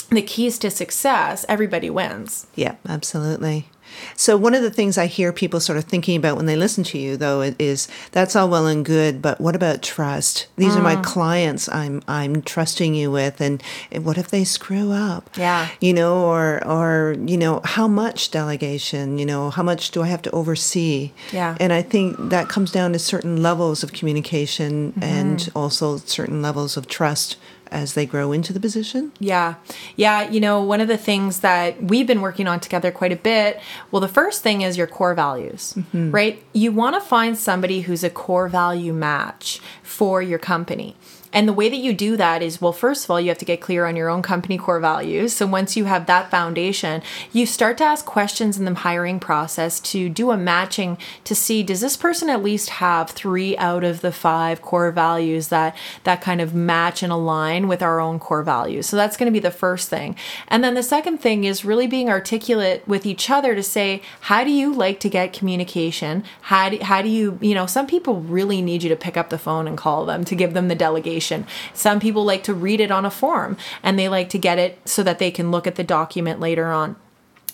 the 0.09 0.21
keys 0.21 0.57
to 0.59 0.69
success, 0.69 1.45
everybody 1.49 1.89
wins. 1.89 2.47
Yeah, 2.55 2.75
absolutely. 2.87 3.67
So 4.15 4.37
one 4.37 4.53
of 4.53 4.61
the 4.61 4.71
things 4.71 4.97
I 4.97 5.05
hear 5.05 5.31
people 5.31 5.59
sort 5.59 5.77
of 5.77 5.85
thinking 5.85 6.17
about 6.17 6.35
when 6.35 6.45
they 6.45 6.55
listen 6.55 6.83
to 6.85 6.97
you 6.97 7.17
though 7.17 7.41
is 7.41 7.87
that's 8.11 8.35
all 8.35 8.49
well 8.49 8.67
and 8.67 8.83
good, 8.83 9.21
but 9.21 9.39
what 9.39 9.55
about 9.55 9.81
trust? 9.81 10.47
These 10.57 10.73
mm. 10.73 10.77
are 10.77 10.81
my 10.81 10.95
mm. 10.97 11.03
clients 11.03 11.69
I'm 11.69 12.01
I'm 12.07 12.41
trusting 12.41 12.93
you 12.95 13.11
with 13.11 13.41
and 13.41 13.61
what 14.01 14.17
if 14.17 14.29
they 14.29 14.43
screw 14.43 14.91
up? 14.91 15.29
Yeah. 15.37 15.69
You 15.79 15.93
know, 15.93 16.25
or 16.25 16.65
or 16.67 17.15
you 17.25 17.37
know, 17.37 17.61
how 17.63 17.87
much 17.87 18.31
delegation, 18.31 19.17
you 19.17 19.25
know, 19.25 19.49
how 19.49 19.63
much 19.63 19.91
do 19.91 20.01
I 20.01 20.07
have 20.07 20.21
to 20.23 20.31
oversee? 20.31 21.11
Yeah. 21.31 21.55
And 21.59 21.71
I 21.71 21.81
think 21.81 22.17
that 22.29 22.49
comes 22.49 22.71
down 22.71 22.93
to 22.93 22.99
certain 22.99 23.41
levels 23.41 23.83
of 23.83 23.93
communication 23.93 24.91
mm-hmm. 24.91 25.03
and 25.03 25.49
also 25.55 25.97
certain 25.97 26.41
levels 26.41 26.77
of 26.77 26.87
trust 26.87 27.37
as 27.75 27.93
they 27.93 28.05
grow 28.05 28.31
into 28.31 28.53
the 28.53 28.59
position? 28.59 29.11
Yeah. 29.19 29.55
Yeah. 29.97 30.29
You 30.29 30.39
know, 30.39 30.61
one 30.63 30.79
of 30.79 30.87
the 30.87 30.97
things 30.97 31.41
that 31.41 31.83
we've 31.83 32.07
been 32.07 32.21
working 32.21 32.47
on 32.47 32.61
together 32.61 32.89
quite 32.89 33.11
a 33.11 33.17
bit, 33.17 33.59
well, 33.91 33.99
the 33.99 34.07
first 34.07 34.41
thing 34.41 34.61
is 34.61 34.77
your 34.77 34.87
core 34.87 35.13
values, 35.13 35.73
mm-hmm. 35.73 36.11
right? 36.11 36.41
You 36.53 36.71
want 36.71 36.95
to 36.95 37.01
find 37.01 37.37
somebody 37.37 37.81
who's 37.81 38.03
a 38.03 38.09
core 38.09 38.47
value 38.47 38.93
match 38.93 39.59
for 39.83 40.21
your 40.21 40.39
company. 40.39 40.95
And 41.35 41.49
the 41.49 41.53
way 41.53 41.67
that 41.67 41.75
you 41.75 41.93
do 41.93 42.15
that 42.15 42.41
is 42.41 42.61
well, 42.61 42.71
first 42.71 43.03
of 43.03 43.11
all, 43.11 43.19
you 43.19 43.27
have 43.27 43.37
to 43.39 43.45
get 43.45 43.59
clear 43.59 43.85
on 43.85 43.97
your 43.97 44.09
own 44.09 44.21
company 44.21 44.57
core 44.57 44.79
values. 44.79 45.35
So 45.35 45.45
once 45.45 45.75
you 45.75 45.83
have 45.83 46.05
that 46.05 46.31
foundation, 46.31 47.03
you 47.33 47.45
start 47.45 47.77
to 47.79 47.83
ask 47.83 48.05
questions 48.05 48.57
in 48.57 48.63
the 48.63 48.73
hiring 48.73 49.19
process 49.19 49.81
to 49.81 50.07
do 50.07 50.31
a 50.31 50.37
matching 50.37 50.97
to 51.25 51.35
see 51.35 51.61
does 51.61 51.81
this 51.81 51.97
person 51.97 52.29
at 52.29 52.41
least 52.41 52.69
have 52.69 53.09
three 53.09 53.57
out 53.57 53.83
of 53.83 53.99
the 53.99 54.13
five 54.13 54.61
core 54.61 54.91
values 54.91 55.49
that 55.49 55.75
that 56.05 56.21
kind 56.21 56.39
of 56.39 56.55
match 56.55 57.03
and 57.03 57.11
align 57.11 57.67
with 57.67 57.83
our 57.83 57.99
own 57.99 58.17
core 58.17 58.41
values. 58.41 58.85
So 58.87 58.95
that's 58.95 59.17
going 59.17 59.27
to 59.27 59.37
be 59.37 59.39
the 59.39 59.51
first 59.51 59.89
thing. 59.89 60.15
And 60.47 60.63
then 60.63 60.73
the 60.73 60.83
second 60.83 61.17
thing 61.17 61.43
is 61.43 61.65
really 61.65 61.85
being 61.85 62.09
articulate 62.09 62.87
with 62.87 63.05
each 63.05 63.29
other 63.29 63.55
to 63.55 63.63
say, 63.63 64.01
how 64.21 64.45
do 64.45 64.51
you 64.51 64.73
like 64.73 65.01
to 65.01 65.09
get 65.09 65.33
communication? 65.33 66.23
How 66.43 66.69
do, 66.69 66.77
how 66.81 67.01
do 67.01 67.09
you, 67.09 67.37
you 67.41 67.53
know, 67.53 67.65
some 67.65 67.87
people 67.87 68.21
really 68.21 68.61
need 68.61 68.83
you 68.83 68.89
to 68.89 68.95
pick 68.95 69.17
up 69.17 69.29
the 69.29 69.37
phone 69.37 69.67
and 69.67 69.77
call 69.77 70.05
them 70.05 70.23
to 70.23 70.33
give 70.33 70.53
them 70.53 70.69
the 70.69 70.75
delegation 70.75 71.24
information. 71.31 71.47
Some 71.73 71.99
people 71.99 72.23
like 72.23 72.43
to 72.43 72.53
read 72.53 72.79
it 72.79 72.91
on 72.91 73.05
a 73.05 73.11
form 73.11 73.57
and 73.83 73.97
they 73.97 74.09
like 74.09 74.29
to 74.29 74.37
get 74.37 74.57
it 74.57 74.79
so 74.87 75.03
that 75.03 75.19
they 75.19 75.31
can 75.31 75.51
look 75.51 75.67
at 75.67 75.75
the 75.75 75.83
document 75.83 76.39
later 76.39 76.71
on 76.71 76.95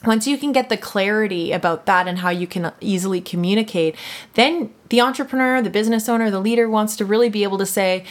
once 0.04 0.26
you 0.26 0.36
can 0.36 0.52
get 0.52 0.70
the 0.70 0.78
clarity 0.78 1.52
about 1.52 1.86
that 1.86 2.08
and 2.08 2.18
how 2.18 2.30
you 2.32 2.48
can 2.48 2.72
easily 2.82 3.22
communicate, 3.22 3.96
then 4.34 4.74
the 4.90 5.00
entrepreneur, 5.00 5.62
the 5.62 5.70
business 5.70 6.10
owner, 6.10 6.32
the 6.32 6.40
leader 6.40 6.68
wants 6.68 6.96
to 6.96 7.06
really 7.06 7.30
be 7.30 7.44
able 7.44 7.60
to 7.60 7.68
say, 7.68 8.04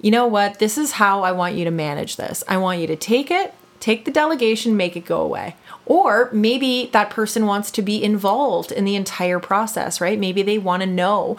you 0.00 0.10
know 0.10 0.26
what, 0.26 0.58
this 0.58 0.76
is 0.76 0.90
how 0.90 1.22
I 1.22 1.30
want 1.30 1.54
you 1.54 1.64
to 1.64 1.70
manage 1.70 2.16
this. 2.16 2.42
I 2.48 2.56
want 2.56 2.80
you 2.80 2.88
to 2.88 2.96
take 2.96 3.30
it, 3.30 3.54
take 3.78 4.04
the 4.04 4.10
delegation, 4.10 4.76
make 4.76 4.96
it 4.96 5.04
go 5.04 5.20
away. 5.20 5.54
Or 5.86 6.28
maybe 6.32 6.90
that 6.92 7.10
person 7.10 7.46
wants 7.46 7.70
to 7.70 7.82
be 7.82 8.02
involved 8.02 8.72
in 8.72 8.84
the 8.84 8.96
entire 8.96 9.38
process, 9.38 10.00
right? 10.00 10.18
Maybe 10.18 10.42
they 10.42 10.58
want 10.58 10.82
to 10.82 10.86
know 10.86 11.36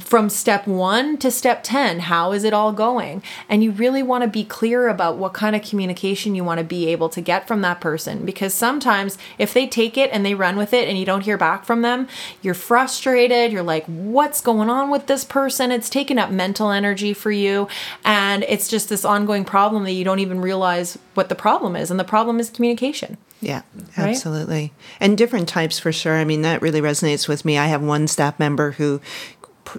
from 0.00 0.28
step 0.28 0.66
one 0.66 1.16
to 1.18 1.30
step 1.30 1.62
10, 1.62 2.00
how 2.00 2.32
is 2.32 2.44
it 2.44 2.52
all 2.52 2.72
going? 2.72 3.22
And 3.48 3.64
you 3.64 3.72
really 3.72 4.02
want 4.02 4.22
to 4.22 4.28
be 4.28 4.44
clear 4.44 4.88
about 4.88 5.16
what 5.16 5.32
kind 5.32 5.56
of 5.56 5.62
communication 5.62 6.34
you 6.34 6.44
want 6.44 6.58
to 6.58 6.64
be 6.64 6.88
able 6.88 7.08
to 7.08 7.20
get 7.22 7.48
from 7.48 7.62
that 7.62 7.80
person. 7.80 8.26
Because 8.26 8.52
sometimes 8.52 9.16
if 9.38 9.54
they 9.54 9.66
take 9.66 9.96
it 9.96 10.10
and 10.12 10.26
they 10.26 10.34
run 10.34 10.56
with 10.56 10.74
it 10.74 10.88
and 10.88 10.98
you 10.98 11.06
don't 11.06 11.24
hear 11.24 11.38
back 11.38 11.64
from 11.64 11.80
them, 11.80 12.06
you're 12.42 12.54
frustrated. 12.54 13.50
You're 13.50 13.62
like, 13.62 13.86
what's 13.86 14.42
going 14.42 14.68
on 14.68 14.90
with 14.90 15.06
this 15.06 15.24
person? 15.24 15.72
It's 15.72 15.88
taken 15.88 16.18
up 16.18 16.30
mental 16.30 16.70
energy 16.70 17.14
for 17.14 17.30
you. 17.30 17.66
And 18.04 18.44
it's 18.46 18.68
just 18.68 18.90
this 18.90 19.06
ongoing 19.06 19.46
problem 19.46 19.84
that 19.84 19.92
you 19.92 20.04
don't 20.04 20.18
even 20.18 20.40
realize 20.40 20.98
what 21.14 21.30
the 21.30 21.34
problem 21.34 21.76
is. 21.76 21.90
And 21.90 21.98
the 21.98 22.04
problem 22.04 22.38
is 22.38 22.50
communication. 22.50 23.16
Yeah, 23.40 23.62
right? 23.98 24.08
absolutely. 24.08 24.72
And 24.98 25.18
different 25.18 25.48
types 25.48 25.78
for 25.78 25.92
sure. 25.92 26.14
I 26.14 26.24
mean, 26.24 26.42
that 26.42 26.62
really 26.62 26.80
resonates 26.80 27.28
with 27.28 27.44
me. 27.44 27.58
I 27.58 27.66
have 27.66 27.82
one 27.82 28.08
staff 28.08 28.38
member 28.38 28.72
who 28.72 29.00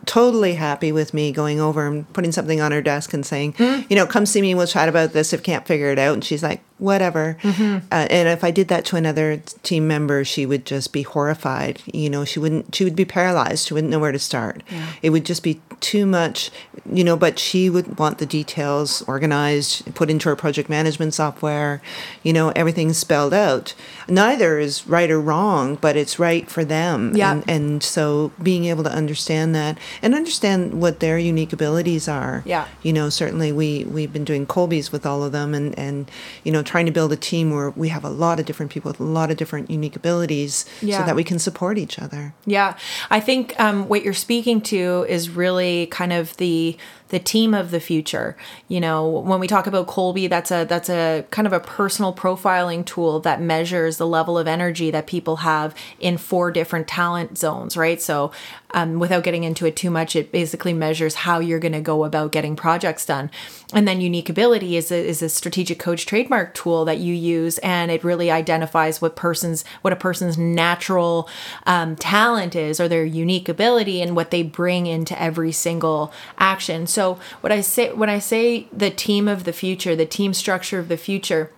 totally 0.05 0.55
happy 0.55 0.91
with 0.91 1.13
me 1.13 1.31
going 1.31 1.59
over 1.59 1.87
and 1.87 2.11
putting 2.13 2.31
something 2.31 2.61
on 2.61 2.71
her 2.71 2.81
desk 2.81 3.13
and 3.13 3.25
saying, 3.25 3.53
mm-hmm. 3.53 3.87
you 3.89 3.95
know, 3.95 4.05
come 4.05 4.25
see 4.25 4.41
me, 4.41 4.53
we'll 4.53 4.67
chat 4.67 4.89
about 4.89 5.13
this 5.13 5.33
if 5.33 5.43
can't 5.43 5.65
figure 5.65 5.91
it 5.91 5.99
out. 5.99 6.13
And 6.13 6.23
she's 6.23 6.43
like, 6.43 6.61
whatever. 6.79 7.37
Mm-hmm. 7.41 7.87
Uh, 7.91 8.07
and 8.09 8.27
if 8.27 8.43
I 8.43 8.51
did 8.51 8.67
that 8.67 8.85
to 8.85 8.95
another 8.95 9.37
team 9.63 9.87
member, 9.87 10.23
she 10.23 10.45
would 10.45 10.65
just 10.65 10.93
be 10.93 11.01
horrified. 11.01 11.81
You 11.85 12.09
know, 12.09 12.23
she 12.23 12.39
wouldn't, 12.39 12.75
she 12.75 12.83
would 12.83 12.95
be 12.95 13.05
paralyzed. 13.05 13.67
She 13.67 13.73
wouldn't 13.73 13.91
know 13.91 13.99
where 13.99 14.11
to 14.11 14.19
start. 14.19 14.63
Yeah. 14.69 14.87
It 15.01 15.09
would 15.09 15.25
just 15.25 15.43
be 15.43 15.61
too 15.79 16.05
much, 16.05 16.49
you 16.91 17.03
know, 17.03 17.15
but 17.15 17.37
she 17.37 17.69
would 17.69 17.99
want 17.99 18.17
the 18.17 18.25
details 18.25 19.03
organized, 19.03 19.93
put 19.93 20.09
into 20.09 20.27
her 20.29 20.35
project 20.35 20.69
management 20.69 21.13
software, 21.13 21.81
you 22.23 22.33
know, 22.33 22.49
everything 22.55 22.93
spelled 22.93 23.33
out. 23.33 23.75
Neither 24.07 24.57
is 24.57 24.87
right 24.87 25.09
or 25.11 25.21
wrong, 25.21 25.75
but 25.75 25.95
it's 25.95 26.17
right 26.17 26.49
for 26.49 26.65
them. 26.65 27.15
Yeah. 27.15 27.31
And, 27.31 27.49
and 27.49 27.83
so 27.83 28.31
being 28.41 28.65
able 28.65 28.83
to 28.85 28.91
understand 28.91 29.53
that 29.55 29.77
and 30.01 30.15
understand 30.15 30.81
what 30.81 30.99
their 30.99 31.19
unique 31.19 31.53
abilities 31.53 32.07
are. 32.07 32.41
Yeah. 32.45 32.67
You 32.81 32.93
know, 32.93 33.09
certainly 33.09 33.51
we, 33.51 33.83
we've 33.85 34.13
been 34.13 34.25
doing 34.25 34.47
Kolbe's 34.47 34.91
with 34.91 35.05
all 35.05 35.23
of 35.23 35.31
them 35.31 35.53
and, 35.53 35.77
and, 35.77 36.09
you 36.43 36.51
know, 36.51 36.63
trying 36.67 36.85
to 36.85 36.91
build 36.91 37.11
a 37.11 37.15
team 37.15 37.51
where 37.51 37.71
we 37.71 37.89
have 37.89 38.03
a 38.03 38.09
lot 38.09 38.39
of 38.39 38.45
different 38.45 38.71
people 38.71 38.91
with 38.91 38.99
a 38.99 39.03
lot 39.03 39.31
of 39.31 39.37
different 39.37 39.71
unique 39.71 39.95
abilities 39.95 40.65
yeah. 40.81 40.99
so 40.99 41.05
that 41.05 41.15
we 41.15 41.23
can 41.23 41.39
support 41.39 41.77
each 41.77 41.97
other. 41.97 42.35
Yeah. 42.45 42.77
I 43.09 43.19
think 43.19 43.59
um, 43.59 43.87
what 43.87 44.03
you're 44.03 44.13
speaking 44.13 44.61
to 44.63 45.05
is 45.07 45.29
really 45.29 45.87
kind 45.87 46.13
of 46.13 46.35
the 46.37 46.77
the 47.09 47.19
team 47.19 47.53
of 47.53 47.71
the 47.71 47.79
future. 47.79 48.35
You 48.67 48.79
know, 48.79 49.07
when 49.07 49.39
we 49.39 49.47
talk 49.47 49.67
about 49.67 49.87
Kolbe, 49.87 50.29
that's 50.29 50.51
a 50.51 50.65
that's 50.65 50.89
a 50.89 51.25
kind 51.31 51.47
of 51.47 51.53
a 51.53 51.59
personal 51.59 52.13
profiling 52.13 52.85
tool 52.85 53.19
that 53.21 53.41
measures 53.41 53.97
the 53.97 54.07
level 54.07 54.37
of 54.37 54.47
energy 54.47 54.91
that 54.91 55.07
people 55.07 55.37
have 55.37 55.73
in 55.99 56.17
four 56.17 56.51
different 56.51 56.87
talent 56.87 57.37
zones, 57.37 57.77
right? 57.77 58.01
So, 58.01 58.31
um, 58.71 58.99
without 58.99 59.23
getting 59.23 59.43
into 59.43 59.65
it 59.65 59.75
too 59.75 59.89
much, 59.89 60.15
it 60.15 60.31
basically 60.31 60.73
measures 60.73 61.15
how 61.15 61.39
you're 61.39 61.59
going 61.59 61.71
to 61.71 61.81
go 61.81 62.03
about 62.03 62.31
getting 62.31 62.55
projects 62.55 63.05
done. 63.05 63.31
And 63.73 63.87
then 63.87 64.01
unique 64.01 64.29
ability 64.29 64.75
is 64.75 64.91
a, 64.91 65.05
is 65.07 65.21
a 65.21 65.29
strategic 65.29 65.79
coach 65.79 66.05
trademark 66.05 66.53
tool 66.53 66.85
that 66.85 66.97
you 66.97 67.13
use, 67.13 67.57
and 67.59 67.91
it 67.91 68.03
really 68.03 68.29
identifies 68.31 69.01
what 69.01 69.15
person's 69.15 69.63
what 69.81 69.93
a 69.93 69.97
person's 69.97 70.37
natural 70.37 71.29
um, 71.65 71.95
talent 71.95 72.55
is 72.55 72.79
or 72.79 72.87
their 72.87 73.05
unique 73.05 73.47
ability 73.47 74.01
and 74.01 74.15
what 74.15 74.31
they 74.31 74.43
bring 74.43 74.87
into 74.87 75.19
every 75.21 75.51
single 75.51 76.11
action. 76.37 76.87
So 76.87 76.96
what 77.41 77.51
I 77.51 77.61
say 77.61 77.91
when 77.93 78.09
I 78.09 78.19
say 78.19 78.67
the 78.71 78.89
team 78.89 79.27
of 79.27 79.43
the 79.43 79.53
future, 79.53 79.95
the 79.95 80.05
team 80.05 80.33
structure 80.33 80.79
of 80.79 80.87
the 80.87 80.97
future, 80.97 81.51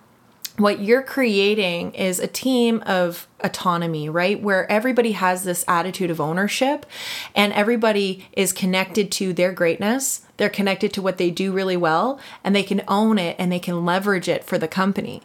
what 0.56 0.80
you're 0.80 1.02
creating 1.02 1.94
is 1.94 2.18
a 2.18 2.26
team 2.26 2.82
of 2.84 3.26
autonomy, 3.40 4.08
right? 4.08 4.40
Where 4.40 4.70
everybody 4.70 5.12
has 5.12 5.44
this 5.44 5.64
attitude 5.66 6.10
of 6.10 6.20
ownership 6.20 6.86
and 7.34 7.52
everybody 7.52 8.28
is 8.32 8.52
connected 8.52 9.10
to 9.12 9.32
their 9.32 9.52
greatness. 9.52 10.22
They're 10.36 10.50
connected 10.50 10.92
to 10.94 11.02
what 11.02 11.18
they 11.18 11.30
do 11.30 11.52
really 11.52 11.76
well 11.76 12.20
and 12.44 12.54
they 12.54 12.62
can 12.62 12.82
own 12.88 13.18
it 13.18 13.36
and 13.38 13.50
they 13.50 13.58
can 13.58 13.84
leverage 13.84 14.28
it 14.28 14.44
for 14.44 14.58
the 14.58 14.68
company. 14.68 15.22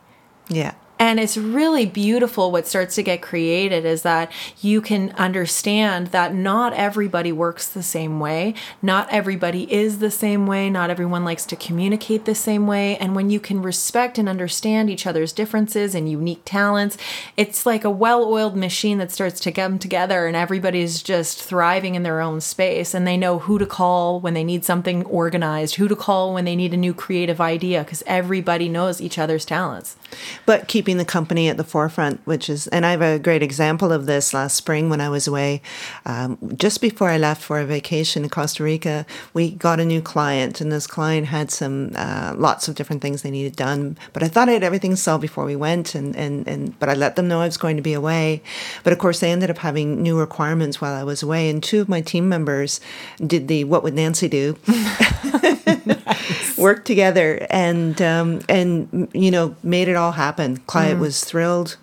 Yeah. 0.48 0.76
And 0.98 1.20
it's 1.20 1.36
really 1.36 1.86
beautiful 1.86 2.52
what 2.52 2.68
starts 2.68 2.96
to 2.96 3.04
get 3.04 3.22
created 3.22 3.86
is 3.86 4.04
that 4.04 4.32
you 4.62 4.82
can 4.82 5.12
understand 5.12 6.08
that 6.08 6.34
not 6.34 6.74
everybody 6.74 7.34
works 7.34 7.68
the 7.68 7.84
same 7.84 8.20
way. 8.20 8.54
Not 8.82 9.10
everybody 9.12 9.72
is 9.72 10.00
the 10.00 10.12
same 10.12 10.48
way. 10.48 10.70
Not 10.70 10.90
everyone 10.90 11.26
likes 11.26 11.46
to 11.48 11.58
communicate 11.58 12.24
the 12.24 12.36
same 12.36 12.66
way. 12.66 12.96
And 12.98 13.14
when 13.14 13.30
you 13.30 13.42
can 13.42 13.62
respect 13.62 14.18
and 14.18 14.30
understand 14.30 14.90
each 14.90 15.06
other's 15.06 15.34
differences 15.34 15.96
and 15.96 16.10
unique 16.10 16.44
talents, 16.46 16.98
it's 17.36 17.66
like 17.66 17.84
a 17.84 17.90
well 17.90 18.24
oiled 18.24 18.56
machine 18.56 18.98
that 19.00 19.12
starts 19.12 19.42
to 19.42 19.52
come 19.52 19.78
together 19.78 20.28
and 20.28 20.36
everybody's 20.36 21.04
just 21.04 21.44
thriving 21.44 21.96
in 21.96 22.04
their 22.04 22.22
own 22.22 22.40
space. 22.40 22.94
And 22.94 23.06
they 23.06 23.18
know 23.18 23.40
who 23.40 23.60
to 23.60 23.66
call 23.66 24.22
when 24.22 24.34
they 24.34 24.46
need 24.46 24.64
something 24.64 25.04
organized, 25.06 25.76
who 25.76 25.90
to 25.90 25.96
call 25.96 26.34
when 26.34 26.46
they 26.46 26.56
need 26.56 26.74
a 26.74 26.78
new 26.78 26.94
creative 26.94 27.42
idea, 27.42 27.84
because 27.84 28.04
everybody 28.08 28.70
knows 28.70 29.02
each 29.02 29.20
other's 29.20 29.44
talents. 29.44 29.98
But 30.46 30.70
keep 30.70 30.85
keeping 30.86 30.98
the 30.98 31.04
company 31.06 31.50
at 31.50 31.58
the 31.58 31.64
forefront, 31.64 32.22
which 32.26 32.48
is, 32.48 32.68
and 32.68 32.86
I 32.86 32.92
have 32.92 33.02
a 33.02 33.18
great 33.18 33.42
example 33.42 33.92
of 33.92 34.06
this 34.06 34.36
last 34.36 34.56
spring 34.56 34.88
when 34.88 35.02
I 35.02 35.10
was 35.10 35.26
away. 35.26 35.64
Um, 36.06 36.38
just 36.56 36.80
before 36.80 37.10
I 37.10 37.18
left 37.18 37.42
for 37.42 37.60
a 37.60 37.66
vacation 37.66 38.24
in 38.24 38.30
Costa 38.30 38.64
Rica, 38.64 39.04
we 39.34 39.50
got 39.50 39.80
a 39.80 39.86
new 39.86 40.00
client, 40.00 40.62
and 40.62 40.72
this 40.72 40.86
client 40.86 41.26
had 41.26 41.50
some 41.50 41.94
uh, 41.96 42.36
lots 42.38 42.68
of 42.68 42.76
different 42.76 43.02
things 43.02 43.24
they 43.24 43.32
needed 43.32 43.56
done. 43.56 43.98
But 44.14 44.22
I 44.22 44.28
thought 44.28 44.48
I 44.48 44.52
had 44.52 44.64
everything 44.64 44.96
solved 44.96 45.24
before 45.24 45.46
we 45.46 45.56
went, 45.56 45.96
and, 45.96 46.16
and, 46.16 46.48
and 46.48 46.78
but 46.78 46.88
I 46.88 46.94
let 46.94 47.16
them 47.16 47.28
know 47.28 47.42
I 47.42 47.48
was 47.48 47.58
going 47.58 47.78
to 47.78 47.82
be 47.82 47.94
away. 47.94 48.44
But 48.84 48.94
of 48.94 49.00
course, 49.00 49.22
they 49.22 49.32
ended 49.32 49.50
up 49.50 49.58
having 49.58 50.04
new 50.04 50.20
requirements 50.20 50.80
while 50.80 50.94
I 50.94 51.04
was 51.04 51.24
away, 51.24 51.50
and 51.50 51.64
two 51.64 51.82
of 51.82 51.90
my 51.90 52.02
team 52.02 52.30
members 52.30 52.80
did 53.26 53.48
the 53.48 53.64
"What 53.64 53.82
would 53.82 53.96
Nancy 53.96 54.28
do?" 54.28 54.56
nice. 55.86 56.58
worked 56.58 56.86
together 56.86 57.46
and 57.50 58.02
um, 58.02 58.42
and 58.50 59.10
you 59.14 59.32
know 59.32 59.56
made 59.64 59.88
it 59.88 59.96
all 59.96 60.14
happen. 60.14 60.58
Client 60.58 60.98
mm. 60.98 61.02
was 61.02 61.24
thrilled. 61.24 61.78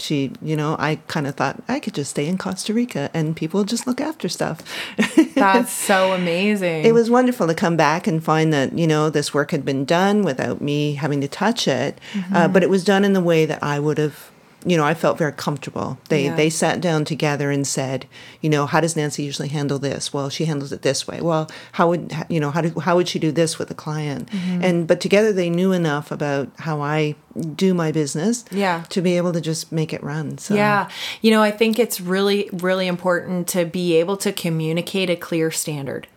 She, 0.00 0.30
you 0.40 0.56
know, 0.56 0.76
I 0.78 1.00
kind 1.08 1.26
of 1.26 1.34
thought 1.34 1.60
I 1.66 1.80
could 1.80 1.94
just 1.94 2.12
stay 2.12 2.28
in 2.28 2.38
Costa 2.38 2.72
Rica 2.72 3.10
and 3.12 3.34
people 3.34 3.64
just 3.64 3.84
look 3.84 4.00
after 4.00 4.28
stuff. 4.28 4.62
That's 5.34 5.72
so 5.72 6.12
amazing. 6.12 6.84
It 6.84 6.94
was 6.94 7.10
wonderful 7.10 7.48
to 7.48 7.54
come 7.54 7.76
back 7.76 8.06
and 8.06 8.22
find 8.22 8.52
that, 8.52 8.78
you 8.78 8.86
know, 8.86 9.10
this 9.10 9.34
work 9.34 9.50
had 9.50 9.64
been 9.64 9.84
done 9.84 10.22
without 10.22 10.60
me 10.60 10.94
having 10.94 11.20
to 11.22 11.26
touch 11.26 11.66
it. 11.66 11.98
Uh, 11.98 12.18
mm-hmm. 12.18 12.36
Uh, 12.36 12.48
but 12.48 12.62
it 12.62 12.70
was 12.70 12.84
done 12.84 13.04
in 13.04 13.12
the 13.12 13.20
way 13.20 13.44
that 13.44 13.60
I 13.60 13.80
would 13.80 13.98
have 13.98 14.30
you 14.66 14.76
know, 14.76 14.84
I 14.84 14.94
felt 14.94 15.18
very 15.18 15.32
comfortable. 15.32 15.98
They 16.08 16.24
Yeah. 16.24 16.34
they 16.36 16.50
sat 16.50 16.80
down 16.80 17.04
together 17.04 17.50
and 17.50 17.64
said, 17.66 18.06
you 18.40 18.50
know, 18.50 18.66
how 18.66 18.80
does 18.80 18.96
Nancy 18.96 19.22
usually 19.22 19.48
handle 19.48 19.78
this? 19.78 20.12
Well, 20.12 20.28
she 20.30 20.46
handles 20.46 20.72
it 20.72 20.82
this 20.82 21.06
way. 21.06 21.20
Well, 21.20 21.48
how 21.72 21.88
would 21.90 22.12
you 22.28 22.40
know 22.40 22.50
how 22.50 22.62
do, 22.62 22.80
how 22.80 22.96
would 22.96 23.08
she 23.08 23.18
do 23.20 23.30
this 23.30 23.58
with 23.58 23.70
a 23.70 23.74
client? 23.74 24.28
Mm-hmm. 24.30 24.64
And 24.64 24.86
but 24.88 25.00
together 25.00 25.32
they 25.32 25.48
knew 25.48 25.70
enough 25.72 26.10
about 26.10 26.48
how 26.58 26.80
I 26.80 27.14
do 27.54 27.72
my 27.72 27.92
business, 27.92 28.44
Yeah. 28.50 28.82
to 28.88 29.00
be 29.00 29.16
able 29.16 29.32
to 29.32 29.40
just 29.40 29.70
make 29.70 29.92
it 29.92 30.02
run. 30.02 30.38
So 30.38 30.54
Yeah. 30.56 30.88
You 31.22 31.30
know, 31.30 31.42
I 31.42 31.52
think 31.52 31.78
it's 31.78 32.00
really, 32.00 32.50
really 32.52 32.88
important 32.88 33.46
to 33.48 33.64
be 33.64 33.94
able 34.00 34.16
to 34.18 34.32
communicate 34.32 35.08
a 35.08 35.14
clear 35.16 35.52
standard, 35.52 36.08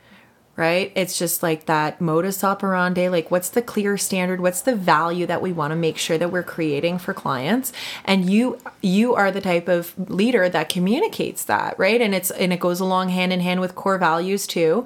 right? 0.62 0.92
It's 0.94 1.18
just 1.18 1.42
like 1.42 1.66
that 1.66 2.00
modus 2.00 2.44
operandi. 2.44 3.10
Like, 3.10 3.32
what's 3.32 3.50
the 3.50 3.64
clear 3.64 3.98
standard? 3.98 4.42
What's 4.42 4.62
the 4.62 4.76
value 4.76 5.26
that 5.26 5.42
we 5.42 5.52
want 5.52 5.72
to 5.72 5.76
make 5.76 5.98
sure 5.98 6.20
that 6.20 6.32
we're 6.32 6.44
creating 6.44 7.00
for 7.00 7.16
clients? 7.16 7.74
And 8.06 8.30
you, 8.30 8.60
you 8.80 9.16
are 9.16 9.32
the 9.32 9.42
type 9.42 9.68
of 9.68 9.96
leader 9.98 10.50
that 10.50 10.70
communicates 10.70 11.46
that, 11.46 11.80
right? 11.80 12.00
And 12.00 12.14
it's, 12.14 12.30
and 12.30 12.54
it 12.54 12.60
goes 12.60 12.80
along 12.80 13.10
hand 13.10 13.34
in 13.34 13.40
hand 13.40 13.60
with 13.60 13.74
core 13.74 13.98
values 13.98 14.46
too. 14.46 14.86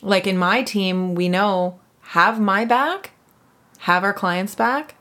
Like 0.00 0.28
in 0.28 0.38
my 0.38 0.62
team, 0.62 1.16
we 1.16 1.28
know 1.28 1.80
have 2.02 2.38
my 2.38 2.64
back, 2.64 3.10
have 3.78 4.04
our 4.04 4.14
clients 4.14 4.54
back, 4.54 4.94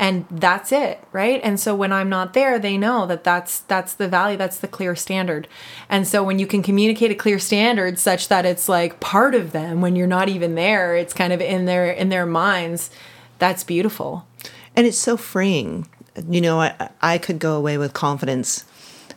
and 0.00 0.24
that's 0.30 0.72
it 0.72 0.98
right 1.12 1.40
and 1.44 1.60
so 1.60 1.74
when 1.74 1.92
i'm 1.92 2.08
not 2.08 2.32
there 2.34 2.58
they 2.58 2.76
know 2.76 3.06
that 3.06 3.22
that's 3.22 3.60
that's 3.60 3.92
the 3.94 4.08
value 4.08 4.36
that's 4.36 4.56
the 4.58 4.66
clear 4.66 4.96
standard 4.96 5.46
and 5.88 6.08
so 6.08 6.24
when 6.24 6.38
you 6.40 6.46
can 6.46 6.62
communicate 6.62 7.10
a 7.10 7.14
clear 7.14 7.38
standard 7.38 7.98
such 7.98 8.26
that 8.28 8.44
it's 8.46 8.68
like 8.68 8.98
part 8.98 9.34
of 9.34 9.52
them 9.52 9.80
when 9.80 9.94
you're 9.94 10.06
not 10.18 10.28
even 10.28 10.54
there 10.56 10.96
it's 10.96 11.12
kind 11.14 11.32
of 11.32 11.40
in 11.40 11.66
their 11.66 11.90
in 11.90 12.08
their 12.08 12.26
minds 12.26 12.90
that's 13.38 13.62
beautiful 13.62 14.26
and 14.76 14.86
it's 14.86 14.98
so 14.98 15.16
freeing. 15.16 15.86
You 16.28 16.40
know, 16.40 16.60
I 16.60 16.90
I 17.02 17.18
could 17.18 17.38
go 17.40 17.56
away 17.56 17.76
with 17.76 17.92
confidence, 17.92 18.64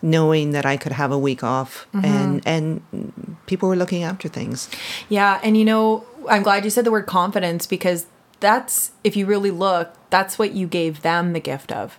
knowing 0.02 0.52
that 0.52 0.66
I 0.66 0.78
could 0.78 0.92
have 0.92 1.12
a 1.12 1.18
week 1.18 1.44
off, 1.44 1.86
Mm-hmm. 1.94 2.06
and 2.06 2.42
and 2.46 3.36
people 3.46 3.70
were 3.70 3.76
looking 3.76 4.04
after 4.04 4.28
things. 4.30 4.68
yeah 5.10 5.40
and 5.44 5.56
you 5.58 5.66
know 5.66 6.04
i'm 6.30 6.42
glad 6.44 6.64
you 6.64 6.70
said 6.72 6.86
the 6.86 6.92
word 6.92 7.06
confidence 7.06 7.68
because 7.68 8.06
that's 8.44 8.92
if 9.06 9.16
you 9.16 9.26
really 9.26 9.52
look 9.52 9.96
that's 10.10 10.38
what 10.38 10.52
you 10.52 10.68
gave 10.68 11.02
them 11.02 11.32
the 11.32 11.40
gift 11.40 11.72
of 11.72 11.98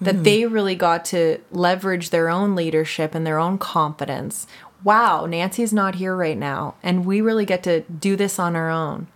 that 0.00 0.16
hmm. 0.16 0.22
they 0.22 0.46
really 0.46 0.74
got 0.74 1.04
to 1.04 1.38
leverage 1.50 2.08
their 2.08 2.30
own 2.30 2.56
leadership 2.56 3.14
and 3.14 3.26
their 3.26 3.38
own 3.38 3.58
confidence. 3.58 4.46
Wow, 4.82 5.26
Nancy's 5.26 5.74
not 5.74 5.96
here 5.96 6.16
right 6.16 6.38
now, 6.38 6.74
and 6.82 7.04
we 7.04 7.20
really 7.20 7.44
get 7.44 7.62
to 7.64 7.82
do 7.82 8.16
this 8.16 8.38
on 8.38 8.56
our 8.56 8.70
own. 8.70 9.08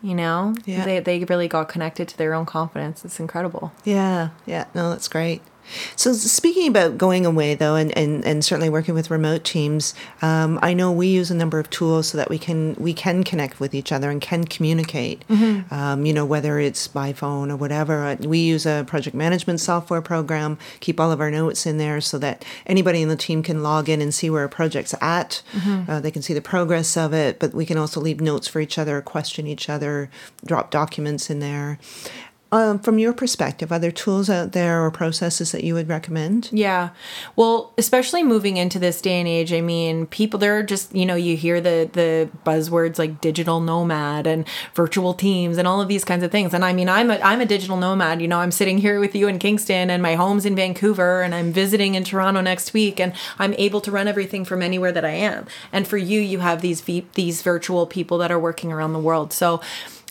You 0.00 0.14
know, 0.14 0.54
Yeah. 0.64 0.84
they 0.84 1.00
they 1.00 1.24
really 1.24 1.46
got 1.48 1.68
connected 1.68 2.08
to 2.08 2.16
their 2.16 2.32
own 2.32 2.46
confidence. 2.46 3.04
It's 3.04 3.20
incredible. 3.20 3.72
Yeah, 3.84 4.30
yeah, 4.46 4.64
no, 4.74 4.88
that's 4.88 5.08
great. 5.08 5.42
So 5.96 6.12
speaking 6.12 6.68
about 6.68 6.98
going 6.98 7.26
away 7.26 7.54
though, 7.54 7.74
and, 7.74 7.96
and, 7.96 8.24
and 8.24 8.44
certainly 8.44 8.68
working 8.70 8.94
with 8.94 9.10
remote 9.10 9.44
teams, 9.44 9.94
um, 10.22 10.58
I 10.62 10.74
know 10.74 10.90
we 10.92 11.06
use 11.08 11.30
a 11.30 11.34
number 11.34 11.58
of 11.58 11.70
tools 11.70 12.08
so 12.08 12.18
that 12.18 12.28
we 12.30 12.38
can 12.38 12.74
we 12.78 12.92
can 12.92 13.24
connect 13.24 13.60
with 13.60 13.74
each 13.74 13.92
other 13.92 14.10
and 14.10 14.20
can 14.20 14.44
communicate. 14.44 15.24
Um, 15.70 16.06
you 16.06 16.12
know, 16.12 16.24
whether 16.24 16.58
it's 16.58 16.88
by 16.88 17.12
phone 17.12 17.50
or 17.50 17.56
whatever. 17.56 18.04
Uh, 18.04 18.16
We 18.20 18.38
use 18.38 18.66
a 18.66 18.84
project 18.86 19.14
management 19.14 19.60
software 19.60 20.02
program, 20.02 20.58
keep 20.80 20.98
all 21.00 21.12
of 21.12 21.20
our 21.20 21.30
notes 21.30 21.66
in 21.66 21.78
there 21.78 22.00
so 22.00 22.18
that 22.18 22.44
anybody 22.66 23.02
in 23.02 23.08
the 23.08 23.16
team 23.16 23.42
can 23.42 23.62
log 23.62 23.88
in 23.88 24.00
and 24.00 24.12
see 24.14 24.30
where 24.30 24.44
a 24.44 24.48
project's 24.48 24.94
at. 25.00 25.42
Uh, 25.88 26.00
they 26.00 26.10
can 26.10 26.22
see 26.22 26.34
the 26.34 26.40
progress 26.40 26.96
of 26.96 27.12
it, 27.12 27.38
but 27.38 27.52
we 27.54 27.66
can 27.66 27.76
also 27.78 28.00
leave 28.00 28.20
notes 28.20 28.48
for 28.48 28.60
each 28.60 28.78
other, 28.78 29.00
question 29.00 29.46
each 29.46 29.68
other, 29.68 30.08
drop 30.44 30.70
documents 30.70 31.30
in 31.30 31.40
there. 31.40 31.78
Um, 32.50 32.78
from 32.78 32.98
your 32.98 33.12
perspective, 33.12 33.70
are 33.70 33.78
there 33.78 33.92
tools 33.92 34.30
out 34.30 34.52
there 34.52 34.82
or 34.82 34.90
processes 34.90 35.52
that 35.52 35.64
you 35.64 35.74
would 35.74 35.86
recommend? 35.86 36.48
Yeah. 36.50 36.90
Well, 37.36 37.74
especially 37.76 38.22
moving 38.22 38.56
into 38.56 38.78
this 38.78 39.02
day 39.02 39.18
and 39.18 39.28
age, 39.28 39.52
I 39.52 39.60
mean, 39.60 40.06
people 40.06 40.38
there 40.38 40.58
are 40.58 40.62
just, 40.62 40.94
you 40.94 41.04
know, 41.04 41.14
you 41.14 41.36
hear 41.36 41.60
the 41.60 41.90
the 41.92 42.30
buzzwords 42.46 42.98
like 42.98 43.20
digital 43.20 43.60
nomad 43.60 44.26
and 44.26 44.46
virtual 44.74 45.12
teams 45.12 45.58
and 45.58 45.68
all 45.68 45.82
of 45.82 45.88
these 45.88 46.04
kinds 46.04 46.24
of 46.24 46.30
things. 46.30 46.54
And 46.54 46.64
I 46.64 46.72
mean, 46.72 46.88
I'm 46.88 47.10
a 47.10 47.18
I'm 47.18 47.42
a 47.42 47.46
digital 47.46 47.76
nomad, 47.76 48.22
you 48.22 48.28
know, 48.28 48.38
I'm 48.38 48.52
sitting 48.52 48.78
here 48.78 48.98
with 48.98 49.14
you 49.14 49.28
in 49.28 49.38
Kingston 49.38 49.90
and 49.90 50.02
my 50.02 50.14
home's 50.14 50.46
in 50.46 50.56
Vancouver 50.56 51.20
and 51.20 51.34
I'm 51.34 51.52
visiting 51.52 51.96
in 51.96 52.04
Toronto 52.04 52.40
next 52.40 52.72
week 52.72 52.98
and 52.98 53.12
I'm 53.38 53.52
able 53.54 53.82
to 53.82 53.90
run 53.90 54.08
everything 54.08 54.46
from 54.46 54.62
anywhere 54.62 54.92
that 54.92 55.04
I 55.04 55.10
am. 55.10 55.46
And 55.70 55.86
for 55.86 55.98
you, 55.98 56.18
you 56.18 56.38
have 56.38 56.62
these 56.62 56.80
v- 56.80 57.06
these 57.12 57.42
virtual 57.42 57.86
people 57.86 58.16
that 58.18 58.32
are 58.32 58.40
working 58.40 58.72
around 58.72 58.94
the 58.94 58.98
world. 58.98 59.34
So, 59.34 59.60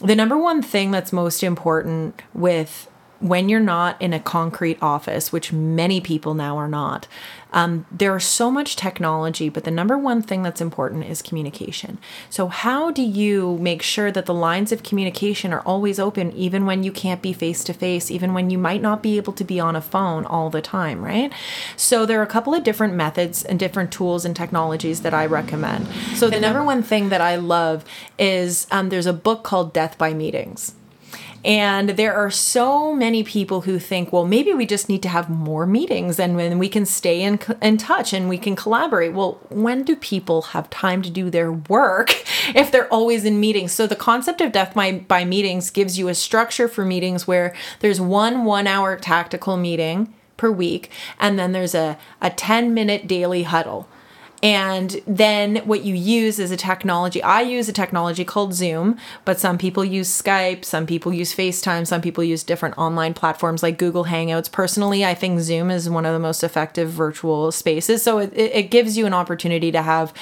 the 0.01 0.15
number 0.15 0.37
one 0.37 0.61
thing 0.61 0.91
that's 0.91 1.11
most 1.11 1.43
important 1.43 2.21
with 2.33 2.87
when 3.19 3.49
you're 3.49 3.59
not 3.59 4.01
in 4.01 4.13
a 4.13 4.19
concrete 4.19 4.77
office, 4.81 5.31
which 5.31 5.51
many 5.51 5.99
people 5.99 6.33
now 6.33 6.57
are 6.57 6.67
not, 6.67 7.07
um, 7.53 7.85
there's 7.91 8.25
so 8.25 8.51
much 8.51 8.75
technology, 8.75 9.49
but 9.49 9.63
the 9.63 9.71
number 9.71 9.97
one 9.97 10.21
thing 10.21 10.43
that's 10.43 10.61
important 10.61 11.05
is 11.05 11.21
communication. 11.21 11.97
So, 12.29 12.47
how 12.47 12.91
do 12.91 13.01
you 13.01 13.57
make 13.59 13.81
sure 13.81 14.11
that 14.11 14.25
the 14.25 14.33
lines 14.33 14.71
of 14.71 14.83
communication 14.83 15.53
are 15.53 15.61
always 15.61 15.99
open, 15.99 16.31
even 16.33 16.65
when 16.65 16.83
you 16.83 16.91
can't 16.91 17.21
be 17.21 17.33
face 17.33 17.63
to 17.65 17.73
face, 17.73 18.11
even 18.11 18.33
when 18.33 18.49
you 18.49 18.57
might 18.57 18.81
not 18.81 19.01
be 19.01 19.17
able 19.17 19.33
to 19.33 19.43
be 19.43 19.59
on 19.59 19.75
a 19.75 19.81
phone 19.81 20.25
all 20.25 20.49
the 20.49 20.61
time, 20.61 21.03
right? 21.03 21.31
So, 21.75 22.05
there 22.05 22.19
are 22.19 22.23
a 22.23 22.27
couple 22.27 22.53
of 22.53 22.63
different 22.63 22.93
methods 22.93 23.43
and 23.43 23.57
different 23.57 23.91
tools 23.91 24.25
and 24.25 24.35
technologies 24.35 25.01
that 25.01 25.13
I 25.13 25.25
recommend. 25.25 25.87
So, 26.15 26.29
the 26.29 26.39
number 26.39 26.63
one 26.63 26.83
thing 26.83 27.09
that 27.09 27.21
I 27.21 27.37
love 27.37 27.85
is 28.19 28.67
um, 28.71 28.89
there's 28.89 29.05
a 29.05 29.13
book 29.13 29.43
called 29.43 29.73
Death 29.73 29.97
by 29.97 30.13
Meetings. 30.13 30.73
And 31.45 31.91
there 31.91 32.13
are 32.13 32.31
so 32.31 32.93
many 32.93 33.23
people 33.23 33.61
who 33.61 33.79
think, 33.79 34.11
well, 34.11 34.25
maybe 34.25 34.53
we 34.53 34.65
just 34.65 34.89
need 34.89 35.01
to 35.03 35.09
have 35.09 35.29
more 35.29 35.65
meetings 35.65 36.19
and 36.19 36.35
when 36.35 36.59
we 36.59 36.69
can 36.69 36.85
stay 36.85 37.21
in, 37.21 37.39
in 37.61 37.77
touch 37.77 38.13
and 38.13 38.27
we 38.27 38.37
can 38.37 38.55
collaborate. 38.55 39.13
Well, 39.13 39.39
when 39.49 39.83
do 39.83 39.95
people 39.95 40.41
have 40.41 40.69
time 40.69 41.01
to 41.03 41.09
do 41.09 41.29
their 41.29 41.51
work 41.51 42.23
if 42.55 42.71
they're 42.71 42.91
always 42.91 43.25
in 43.25 43.39
meetings? 43.39 43.71
So 43.71 43.87
the 43.87 43.95
concept 43.95 44.41
of 44.41 44.51
death 44.51 44.73
by, 44.73 44.99
by 44.99 45.25
meetings 45.25 45.69
gives 45.69 45.97
you 45.97 46.07
a 46.07 46.15
structure 46.15 46.67
for 46.67 46.83
meetings 46.83 47.27
where 47.27 47.55
there's 47.79 48.01
one 48.01 48.43
one 48.43 48.67
hour 48.67 48.97
tactical 48.97 49.57
meeting 49.57 50.13
per 50.37 50.51
week, 50.51 50.91
and 51.19 51.37
then 51.37 51.51
there's 51.51 51.75
a, 51.75 51.97
a 52.21 52.29
10 52.29 52.73
minute 52.73 53.07
daily 53.07 53.43
huddle. 53.43 53.87
And 54.43 55.01
then 55.07 55.57
what 55.65 55.83
you 55.83 55.95
use 55.95 56.37
is 56.37 56.51
a 56.51 56.57
technology. 56.57 57.23
I 57.23 57.41
use 57.41 57.67
a 57.67 57.73
technology 57.73 58.23
called 58.23 58.53
Zoom, 58.53 58.97
but 59.25 59.39
some 59.39 59.57
people 59.57 59.83
use 59.83 60.09
Skype, 60.09 60.63
some 60.63 60.85
people 60.85 61.11
use 61.11 61.33
FaceTime, 61.33 61.87
some 61.87 62.01
people 62.01 62.23
use 62.23 62.43
different 62.43 62.77
online 62.77 63.15
platforms 63.15 63.63
like 63.63 63.79
Google 63.79 64.05
Hangouts. 64.05 64.51
Personally, 64.51 65.03
I 65.03 65.15
think 65.15 65.39
Zoom 65.39 65.71
is 65.71 65.89
one 65.89 66.05
of 66.05 66.13
the 66.13 66.19
most 66.19 66.43
effective 66.43 66.89
virtual 66.89 67.51
spaces. 67.51 68.03
So 68.03 68.19
it, 68.19 68.31
it 68.35 68.69
gives 68.69 68.95
you 68.95 69.07
an 69.07 69.13
opportunity 69.13 69.71
to 69.71 69.81
have 69.81 70.13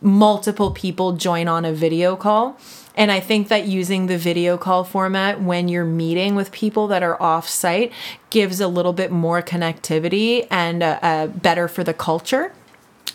multiple 0.00 0.70
people 0.70 1.12
join 1.12 1.46
on 1.46 1.66
a 1.66 1.72
video 1.72 2.16
call. 2.16 2.58
And 2.94 3.12
I 3.12 3.20
think 3.20 3.48
that 3.48 3.66
using 3.66 4.06
the 4.06 4.18
video 4.18 4.56
call 4.56 4.82
format 4.82 5.42
when 5.42 5.68
you're 5.68 5.84
meeting 5.84 6.34
with 6.34 6.50
people 6.52 6.88
that 6.88 7.02
are 7.02 7.20
off 7.22 7.48
site 7.48 7.92
gives 8.30 8.60
a 8.60 8.66
little 8.66 8.92
bit 8.92 9.12
more 9.12 9.40
connectivity 9.42 10.46
and 10.50 10.82
uh, 10.82 10.98
uh, 11.02 11.26
better 11.28 11.68
for 11.68 11.84
the 11.84 11.94
culture 11.94 12.52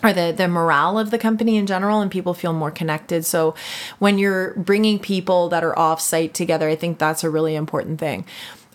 or 0.04 0.14
the 0.14 0.34
the 0.36 0.48
morale 0.48 1.00
of 1.00 1.12
the 1.12 1.18
company 1.18 1.56
in 1.58 1.66
general 1.66 2.02
and 2.02 2.12
people 2.12 2.34
feel 2.34 2.54
more 2.54 2.72
connected. 2.72 3.26
So 3.26 3.56
when 4.00 4.18
you're 4.18 4.54
bringing 4.56 5.00
people 5.00 5.50
that 5.50 5.64
are 5.64 5.78
off 5.78 6.02
site 6.02 6.34
together 6.34 6.68
i 6.70 6.76
think 6.76 6.98
that's 6.98 7.24
a 7.24 7.30
really 7.30 7.56
important 7.56 8.00
thing 8.00 8.26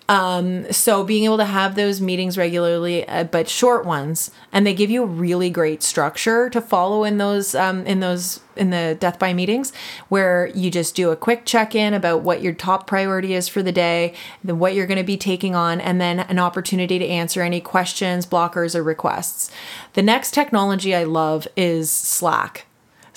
um, 0.08 0.72
so 0.72 1.04
being 1.04 1.24
able 1.24 1.36
to 1.36 1.44
have 1.44 1.74
those 1.74 2.00
meetings 2.00 2.38
regularly, 2.38 3.06
uh, 3.06 3.24
but 3.24 3.46
short 3.48 3.84
ones, 3.84 4.30
and 4.52 4.66
they 4.66 4.72
give 4.72 4.88
you 4.88 5.04
really 5.04 5.50
great 5.50 5.82
structure 5.82 6.48
to 6.48 6.62
follow 6.62 7.04
in 7.04 7.18
those 7.18 7.54
um, 7.54 7.86
in 7.86 8.00
those 8.00 8.40
in 8.56 8.70
the 8.70 8.96
death 8.98 9.18
by 9.18 9.34
meetings, 9.34 9.70
where 10.08 10.46
you 10.54 10.70
just 10.70 10.94
do 10.94 11.10
a 11.10 11.16
quick 11.16 11.44
check 11.44 11.74
in 11.74 11.92
about 11.92 12.22
what 12.22 12.42
your 12.42 12.54
top 12.54 12.86
priority 12.86 13.34
is 13.34 13.48
for 13.48 13.62
the 13.62 13.70
day, 13.70 14.14
what 14.42 14.74
you're 14.74 14.86
going 14.86 14.98
to 14.98 15.04
be 15.04 15.18
taking 15.18 15.54
on, 15.54 15.78
and 15.78 16.00
then 16.00 16.20
an 16.20 16.38
opportunity 16.38 16.98
to 16.98 17.06
answer 17.06 17.42
any 17.42 17.60
questions, 17.60 18.26
blockers, 18.26 18.74
or 18.74 18.82
requests. 18.82 19.50
The 19.92 20.02
next 20.02 20.32
technology 20.32 20.94
I 20.94 21.04
love 21.04 21.46
is 21.54 21.90
Slack. 21.90 22.67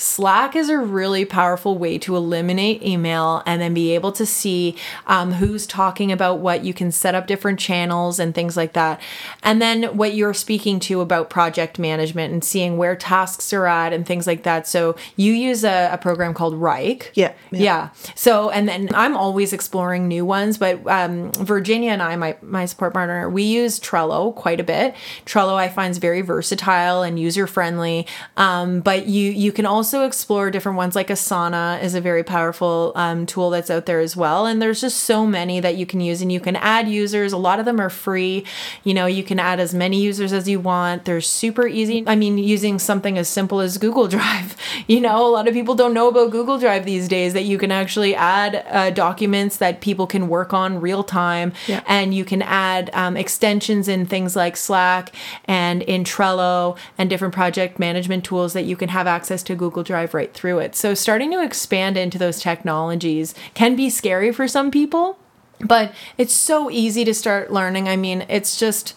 Slack 0.01 0.55
is 0.55 0.67
a 0.67 0.79
really 0.79 1.25
powerful 1.25 1.77
way 1.77 1.99
to 1.99 2.15
eliminate 2.15 2.81
email 2.81 3.43
and 3.45 3.61
then 3.61 3.71
be 3.75 3.93
able 3.93 4.11
to 4.13 4.25
see 4.25 4.75
um, 5.05 5.33
who's 5.33 5.67
talking 5.67 6.11
about 6.11 6.39
what. 6.39 6.65
You 6.65 6.73
can 6.73 6.91
set 6.91 7.13
up 7.13 7.27
different 7.27 7.59
channels 7.59 8.19
and 8.19 8.33
things 8.33 8.57
like 8.57 8.73
that. 8.73 8.99
And 9.43 9.61
then 9.61 9.95
what 9.95 10.15
you're 10.15 10.33
speaking 10.33 10.79
to 10.81 11.01
about 11.01 11.29
project 11.29 11.77
management 11.77 12.33
and 12.33 12.43
seeing 12.43 12.77
where 12.77 12.95
tasks 12.95 13.53
are 13.53 13.67
at 13.67 13.93
and 13.93 14.03
things 14.03 14.25
like 14.25 14.41
that. 14.41 14.67
So 14.67 14.95
you 15.17 15.33
use 15.33 15.63
a, 15.63 15.91
a 15.91 15.99
program 15.99 16.33
called 16.33 16.55
Wrike. 16.55 17.11
Yeah, 17.13 17.33
yeah. 17.51 17.59
yeah. 17.59 17.89
So, 18.15 18.49
and 18.49 18.67
then 18.67 18.89
I'm 18.95 19.15
always 19.15 19.53
exploring 19.53 20.07
new 20.07 20.25
ones, 20.25 20.57
but 20.57 20.85
um, 20.87 21.31
Virginia 21.33 21.91
and 21.91 22.01
I, 22.01 22.15
my, 22.15 22.37
my 22.41 22.65
support 22.65 22.93
partner, 22.93 23.29
we 23.29 23.43
use 23.43 23.79
Trello 23.79 24.33
quite 24.33 24.59
a 24.59 24.63
bit. 24.63 24.95
Trello 25.27 25.53
I 25.53 25.69
find 25.69 25.91
is 25.91 25.99
very 25.99 26.21
versatile 26.21 27.03
and 27.03 27.19
user 27.19 27.45
friendly. 27.45 28.07
Um, 28.35 28.81
but 28.81 29.05
you, 29.05 29.31
you 29.31 29.51
can 29.51 29.67
also 29.67 29.90
also 29.93 30.05
explore 30.07 30.49
different 30.49 30.77
ones 30.77 30.95
like 30.95 31.09
Asana 31.09 31.83
is 31.83 31.95
a 31.95 31.99
very 31.99 32.23
powerful 32.23 32.93
um, 32.95 33.25
tool 33.25 33.49
that's 33.49 33.69
out 33.69 33.85
there 33.87 33.99
as 33.99 34.15
well. 34.15 34.45
And 34.45 34.61
there's 34.61 34.79
just 34.79 35.01
so 35.01 35.25
many 35.27 35.59
that 35.59 35.75
you 35.75 35.85
can 35.85 35.99
use 35.99 36.21
and 36.21 36.31
you 36.31 36.39
can 36.39 36.55
add 36.55 36.87
users. 36.87 37.33
A 37.33 37.37
lot 37.37 37.59
of 37.59 37.65
them 37.65 37.77
are 37.81 37.89
free. 37.89 38.45
You 38.85 38.93
know, 38.93 39.05
you 39.05 39.21
can 39.21 39.37
add 39.37 39.59
as 39.59 39.73
many 39.73 40.01
users 40.01 40.31
as 40.31 40.47
you 40.47 40.61
want. 40.61 41.03
They're 41.03 41.19
super 41.19 41.67
easy. 41.67 42.05
I 42.07 42.15
mean, 42.15 42.37
using 42.37 42.79
something 42.79 43.17
as 43.17 43.27
simple 43.27 43.59
as 43.59 43.77
Google 43.77 44.07
Drive, 44.21 44.55
you 44.87 45.01
know, 45.01 45.27
a 45.27 45.31
lot 45.31 45.49
of 45.49 45.53
people 45.53 45.75
don't 45.75 45.93
know 45.93 46.07
about 46.07 46.31
Google 46.31 46.57
Drive 46.57 46.85
these 46.85 47.09
days 47.09 47.33
that 47.33 47.43
you 47.43 47.57
can 47.57 47.71
actually 47.71 48.15
add 48.15 48.63
uh, 48.69 48.91
documents 48.91 49.57
that 49.57 49.81
people 49.81 50.07
can 50.07 50.29
work 50.29 50.53
on 50.53 50.79
real 50.79 51.03
time 51.03 51.51
Yeah. 51.67 51.83
and 51.85 52.13
you 52.13 52.23
can 52.23 52.41
add 52.41 52.89
um, 52.93 53.17
extensions 53.17 53.89
in 53.89 54.05
things 54.05 54.37
like 54.37 54.55
Slack 54.55 55.13
and 55.43 55.81
in 55.81 56.05
Trello 56.05 56.77
and 56.97 57.09
different 57.09 57.33
project 57.33 57.77
management 57.77 58.23
tools 58.23 58.53
that 58.53 58.63
you 58.63 58.77
can 58.77 58.87
have 58.87 59.05
access 59.05 59.43
to 59.43 59.53
Google 59.55 59.80
Drive 59.83 60.13
right 60.13 60.33
through 60.33 60.59
it. 60.59 60.75
So, 60.75 60.93
starting 60.93 61.31
to 61.31 61.43
expand 61.43 61.97
into 61.97 62.17
those 62.17 62.39
technologies 62.39 63.33
can 63.53 63.75
be 63.75 63.89
scary 63.89 64.31
for 64.31 64.47
some 64.47 64.71
people, 64.71 65.17
but 65.59 65.93
it's 66.17 66.33
so 66.33 66.69
easy 66.69 67.03
to 67.05 67.13
start 67.13 67.51
learning. 67.51 67.87
I 67.87 67.95
mean, 67.95 68.25
it's 68.29 68.57
just 68.57 68.95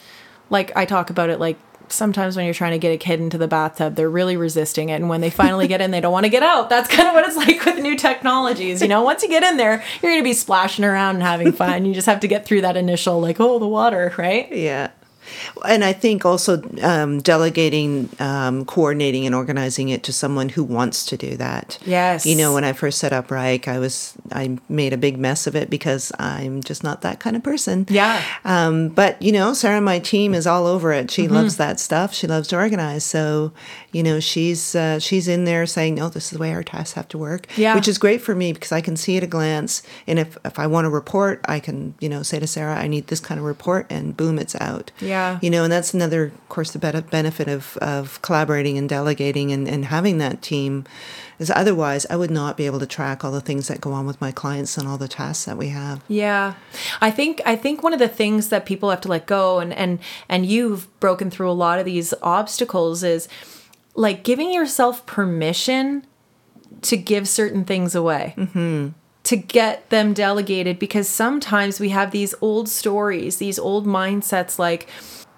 like 0.50 0.70
I 0.76 0.84
talk 0.84 1.10
about 1.10 1.30
it 1.30 1.40
like 1.40 1.58
sometimes 1.88 2.36
when 2.36 2.44
you're 2.44 2.54
trying 2.54 2.72
to 2.72 2.78
get 2.78 2.92
a 2.92 2.96
kid 2.96 3.20
into 3.20 3.38
the 3.38 3.48
bathtub, 3.48 3.94
they're 3.94 4.10
really 4.10 4.36
resisting 4.36 4.88
it. 4.88 4.94
And 4.94 5.08
when 5.08 5.20
they 5.20 5.30
finally 5.30 5.68
get 5.68 5.80
in, 5.80 5.90
they 5.90 6.00
don't 6.00 6.12
want 6.12 6.24
to 6.24 6.30
get 6.30 6.42
out. 6.42 6.70
That's 6.70 6.88
kind 6.88 7.08
of 7.08 7.14
what 7.14 7.26
it's 7.26 7.36
like 7.48 7.64
with 7.64 7.82
new 7.82 7.96
technologies. 7.96 8.82
You 8.82 8.88
know, 8.88 9.02
once 9.02 9.22
you 9.22 9.28
get 9.28 9.42
in 9.42 9.56
there, 9.56 9.82
you're 10.02 10.12
going 10.12 10.20
to 10.20 10.24
be 10.24 10.32
splashing 10.32 10.84
around 10.84 11.16
and 11.16 11.22
having 11.22 11.52
fun. 11.52 11.84
You 11.84 11.94
just 11.94 12.06
have 12.06 12.20
to 12.20 12.28
get 12.28 12.44
through 12.44 12.62
that 12.62 12.76
initial, 12.76 13.20
like, 13.20 13.40
oh, 13.40 13.58
the 13.58 13.68
water, 13.68 14.14
right? 14.18 14.50
Yeah. 14.52 14.90
And 15.66 15.84
I 15.84 15.92
think 15.92 16.24
also 16.24 16.62
um, 16.82 17.20
delegating, 17.20 18.08
um, 18.18 18.64
coordinating, 18.64 19.26
and 19.26 19.34
organizing 19.34 19.88
it 19.88 20.02
to 20.04 20.12
someone 20.12 20.48
who 20.50 20.64
wants 20.64 21.04
to 21.06 21.16
do 21.16 21.36
that. 21.36 21.78
Yes. 21.84 22.26
You 22.26 22.36
know, 22.36 22.54
when 22.54 22.64
I 22.64 22.72
first 22.72 22.98
set 22.98 23.12
up 23.12 23.28
Wrike, 23.28 23.68
I 23.68 23.78
was 23.78 24.14
I 24.32 24.58
made 24.68 24.92
a 24.92 24.96
big 24.96 25.18
mess 25.18 25.46
of 25.46 25.54
it 25.56 25.70
because 25.70 26.12
I'm 26.18 26.62
just 26.62 26.82
not 26.84 27.02
that 27.02 27.20
kind 27.20 27.36
of 27.36 27.42
person. 27.42 27.86
Yeah. 27.88 28.22
Um, 28.44 28.88
but 28.88 29.20
you 29.20 29.32
know, 29.32 29.54
Sarah, 29.54 29.80
my 29.80 29.98
team 29.98 30.34
is 30.34 30.46
all 30.46 30.66
over 30.66 30.92
it. 30.92 31.10
She 31.10 31.24
Mm-hmm. 31.24 31.34
loves 31.34 31.56
that 31.56 31.80
stuff. 31.80 32.12
She 32.12 32.26
loves 32.26 32.48
to 32.48 32.56
organize. 32.56 33.02
So, 33.04 33.52
you 33.92 34.02
know, 34.02 34.20
she's 34.20 34.74
uh, 34.74 34.98
she's 34.98 35.26
in 35.26 35.44
there 35.44 35.64
saying, 35.66 35.94
"No, 35.94 36.08
this 36.10 36.24
is 36.26 36.30
the 36.32 36.38
way 36.38 36.52
our 36.52 36.62
tasks 36.62 36.92
have 36.94 37.08
to 37.08 37.18
work." 37.18 37.46
Yeah. 37.56 37.74
Which 37.74 37.88
is 37.88 37.96
great 37.98 38.20
for 38.20 38.34
me 38.34 38.52
because 38.52 38.72
I 38.72 38.80
can 38.82 38.96
see 38.96 39.16
at 39.16 39.22
a 39.22 39.26
glance, 39.26 39.82
and 40.06 40.18
if 40.18 40.36
if 40.44 40.58
I 40.58 40.66
want 40.66 40.86
a 40.86 40.90
report, 40.90 41.40
I 41.48 41.60
can 41.60 41.94
you 42.00 42.08
know 42.10 42.22
say 42.22 42.38
to 42.40 42.46
Sarah, 42.46 42.76
"I 42.76 42.88
need 42.88 43.06
this 43.06 43.20
kind 43.20 43.38
of 43.40 43.46
report," 43.46 43.86
and 43.88 44.14
boom, 44.16 44.38
it's 44.38 44.54
out. 44.60 44.90
Yeah. 45.00 45.13
You 45.42 45.50
know, 45.50 45.64
and 45.64 45.72
that's 45.72 45.94
another, 45.94 46.24
of 46.24 46.48
course, 46.48 46.70
the 46.72 46.78
benefit 46.78 47.48
of 47.48 47.76
of 47.78 48.20
collaborating 48.22 48.78
and 48.78 48.88
delegating 48.88 49.52
and 49.52 49.68
and 49.68 49.86
having 49.86 50.18
that 50.18 50.42
team. 50.42 50.84
Is 51.38 51.50
otherwise 51.50 52.06
I 52.08 52.16
would 52.16 52.30
not 52.30 52.56
be 52.56 52.66
able 52.66 52.78
to 52.78 52.86
track 52.86 53.24
all 53.24 53.32
the 53.32 53.40
things 53.40 53.66
that 53.66 53.80
go 53.80 53.92
on 53.92 54.06
with 54.06 54.20
my 54.20 54.30
clients 54.30 54.78
and 54.78 54.86
all 54.86 54.96
the 54.96 55.08
tasks 55.08 55.46
that 55.46 55.58
we 55.58 55.68
have. 55.68 56.00
Yeah. 56.06 56.54
I 57.00 57.10
think 57.10 57.40
I 57.44 57.56
think 57.56 57.82
one 57.82 57.92
of 57.92 57.98
the 57.98 58.08
things 58.08 58.50
that 58.50 58.64
people 58.66 58.90
have 58.90 59.00
to 59.00 59.08
let 59.08 59.26
go 59.26 59.58
and 59.58 59.72
and 59.72 59.98
and 60.28 60.46
you've 60.46 60.88
broken 61.00 61.30
through 61.30 61.50
a 61.50 61.52
lot 61.52 61.80
of 61.80 61.86
these 61.86 62.14
obstacles 62.22 63.02
is 63.02 63.28
like 63.96 64.22
giving 64.22 64.52
yourself 64.52 65.06
permission 65.06 66.06
to 66.82 66.96
give 66.96 67.28
certain 67.28 67.64
things 67.64 67.94
away. 67.94 68.34
Mm-hmm. 68.36 68.88
To 69.24 69.36
get 69.36 69.88
them 69.90 70.12
delegated 70.12 70.78
because 70.78 71.08
sometimes 71.08 71.80
we 71.80 71.88
have 71.90 72.10
these 72.10 72.34
old 72.40 72.68
stories, 72.68 73.38
these 73.38 73.58
old 73.58 73.86
mindsets 73.86 74.58
like 74.58 74.86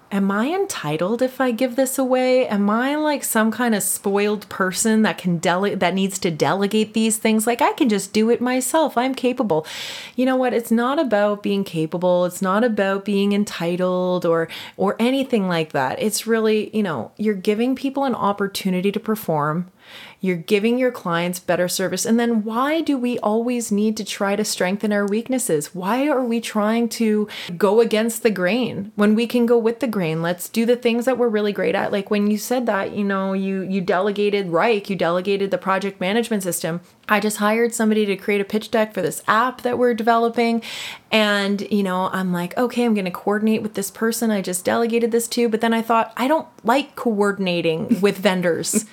Am 0.09 0.31
I 0.31 0.47
entitled 0.47 1.21
if 1.21 1.41
I 1.41 1.51
give 1.51 1.75
this 1.75 1.99
away? 1.99 2.47
Am 2.47 2.69
I 2.69 2.95
like 2.95 3.25
some 3.25 3.51
kind 3.51 3.75
of 3.75 3.83
spoiled 3.83 4.47
person 4.47 5.01
that 5.01 5.17
can 5.17 5.37
dele- 5.37 5.75
that 5.75 5.93
needs 5.93 6.17
to 6.19 6.31
delegate 6.31 6.93
these 6.93 7.17
things? 7.17 7.45
Like 7.45 7.61
I 7.61 7.73
can 7.73 7.89
just 7.89 8.13
do 8.13 8.29
it 8.29 8.39
myself. 8.39 8.97
I'm 8.97 9.13
capable. 9.13 9.67
You 10.15 10.25
know 10.25 10.37
what? 10.37 10.53
It's 10.53 10.71
not 10.71 10.97
about 10.97 11.43
being 11.43 11.65
capable. 11.65 12.23
It's 12.23 12.41
not 12.41 12.63
about 12.63 13.03
being 13.03 13.33
entitled 13.33 14.25
or 14.25 14.47
or 14.77 14.95
anything 14.97 15.49
like 15.49 15.73
that. 15.73 16.01
It's 16.01 16.25
really, 16.25 16.73
you 16.75 16.83
know, 16.83 17.11
you're 17.17 17.35
giving 17.35 17.75
people 17.75 18.05
an 18.05 18.15
opportunity 18.15 18.93
to 18.93 18.99
perform. 19.01 19.69
You're 20.19 20.35
giving 20.35 20.77
your 20.77 20.91
clients 20.91 21.39
better 21.39 21.67
service. 21.67 22.05
And 22.05 22.19
then 22.19 22.43
why 22.43 22.81
do 22.81 22.97
we 22.97 23.19
always 23.19 23.71
need 23.71 23.95
to 23.97 24.03
try 24.03 24.35
to 24.35 24.43
strengthen 24.43 24.91
our 24.91 25.05
weaknesses? 25.05 25.75
Why 25.75 26.07
are 26.07 26.23
we 26.23 26.41
trying 26.41 26.89
to 26.89 27.27
go 27.55 27.81
against 27.81 28.23
the 28.23 28.31
grain 28.31 28.91
when 28.95 29.13
we 29.13 29.27
can 29.27 29.45
go 29.45 29.57
with 29.57 29.79
the 29.79 29.87
Let's 29.97 30.49
do 30.49 30.65
the 30.65 30.75
things 30.75 31.05
that 31.05 31.17
we're 31.17 31.27
really 31.27 31.51
great 31.51 31.75
at. 31.75 31.91
Like 31.91 32.09
when 32.09 32.29
you 32.29 32.37
said 32.37 32.65
that, 32.67 32.93
you 32.93 33.03
know, 33.03 33.33
you 33.33 33.61
you 33.61 33.81
delegated 33.81 34.47
Wrike, 34.47 34.89
you 34.89 34.95
delegated 34.95 35.51
the 35.51 35.57
project 35.57 35.99
management 35.99 36.43
system. 36.43 36.81
I 37.09 37.19
just 37.19 37.37
hired 37.37 37.73
somebody 37.73 38.05
to 38.05 38.15
create 38.15 38.41
a 38.41 38.45
pitch 38.45 38.71
deck 38.71 38.93
for 38.93 39.01
this 39.01 39.23
app 39.27 39.61
that 39.61 39.77
we're 39.77 39.93
developing. 39.93 40.61
And, 41.11 41.61
you 41.71 41.83
know, 41.83 42.09
I'm 42.11 42.33
like, 42.33 42.57
okay, 42.57 42.83
I'm 42.83 42.93
going 42.93 43.05
to 43.05 43.11
coordinate 43.11 43.61
with 43.61 43.75
this 43.75 43.91
person 43.91 44.29
I 44.29 44.41
just 44.41 44.65
delegated 44.65 45.11
this 45.11 45.27
to. 45.29 45.47
But 45.49 45.61
then 45.61 45.73
I 45.73 45.81
thought, 45.81 46.13
I 46.17 46.27
don't 46.27 46.47
like 46.63 46.95
coordinating 46.95 48.01
with 48.01 48.17
vendors. 48.27 48.85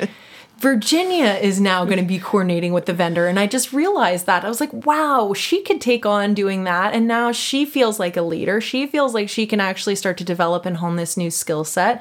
Virginia 0.65 1.39
is 1.43 1.61
now 1.61 1.85
going 1.85 1.99
to 1.99 2.03
be 2.03 2.19
coordinating 2.19 2.73
with 2.73 2.87
the 2.87 2.95
vendor. 2.95 3.27
And 3.27 3.39
I 3.39 3.47
just 3.47 3.75
realized 3.75 4.25
that. 4.25 4.47
I 4.47 4.49
was 4.49 4.61
like, 4.61 4.73
wow, 4.73 5.35
she 5.35 5.61
could 5.61 5.79
take 5.79 6.07
on 6.07 6.33
doing 6.33 6.65
that. 6.65 6.95
And 6.95 7.07
now 7.07 7.33
she 7.33 7.67
feels 7.67 8.01
like 8.01 8.17
a 8.17 8.23
leader. 8.23 8.63
She 8.63 8.87
feels 8.87 9.13
like 9.13 9.29
she 9.29 9.47
can 9.47 9.61
actually 9.61 9.95
start 9.95 10.17
to 10.17 10.25
develop 10.25 10.65
and 10.65 10.79
hone 10.79 10.97
this 10.97 11.19
new 11.19 11.31
skill 11.31 11.65
set. 11.65 12.01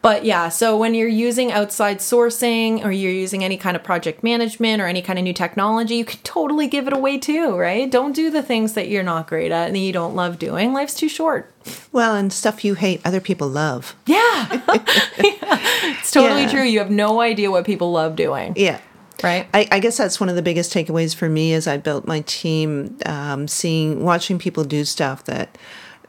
But 0.00 0.24
yeah, 0.24 0.48
so 0.48 0.76
when 0.76 0.94
you're 0.94 1.08
using 1.08 1.50
outside 1.50 1.98
sourcing 1.98 2.84
or 2.84 2.92
you're 2.92 3.10
using 3.10 3.42
any 3.42 3.56
kind 3.56 3.74
of 3.74 3.82
project 3.82 4.22
management 4.22 4.80
or 4.80 4.86
any 4.86 5.02
kind 5.02 5.18
of 5.18 5.24
new 5.24 5.32
technology, 5.32 5.96
you 5.96 6.04
can 6.04 6.20
totally 6.20 6.68
give 6.68 6.86
it 6.86 6.92
away 6.92 7.18
too, 7.18 7.56
right? 7.56 7.90
Don't 7.90 8.14
do 8.14 8.30
the 8.30 8.44
things 8.44 8.74
that 8.74 8.86
you're 8.86 9.02
not 9.02 9.26
great 9.26 9.50
at 9.50 9.66
and 9.66 9.76
you 9.76 9.92
don't 9.92 10.14
love 10.14 10.38
doing. 10.38 10.72
Life's 10.72 10.94
too 10.94 11.08
short. 11.08 11.52
Well, 11.94 12.14
and 12.16 12.32
stuff 12.32 12.64
you 12.64 12.74
hate, 12.74 13.00
other 13.04 13.20
people 13.20 13.48
love. 13.48 13.94
Yeah. 14.06 14.60
Yeah. 15.24 15.58
It's 16.00 16.10
totally 16.10 16.42
Yeah. 16.42 16.50
true. 16.50 16.62
You 16.64 16.80
have 16.80 16.90
no 16.90 17.20
idea 17.20 17.50
what 17.50 17.64
people 17.64 17.92
love 17.92 18.16
doing. 18.16 18.52
Yeah. 18.56 18.80
Right? 19.22 19.46
I, 19.54 19.66
I 19.70 19.78
guess 19.78 19.96
that's 19.96 20.18
one 20.20 20.28
of 20.28 20.34
the 20.36 20.42
biggest 20.42 20.74
takeaways 20.74 21.14
for 21.14 21.28
me 21.28 21.54
as 21.54 21.66
I 21.68 21.76
built 21.78 22.06
my 22.06 22.20
team, 22.22 22.98
um, 23.06 23.46
seeing, 23.48 24.02
watching 24.04 24.38
people 24.38 24.64
do 24.64 24.84
stuff 24.84 25.24
that 25.24 25.56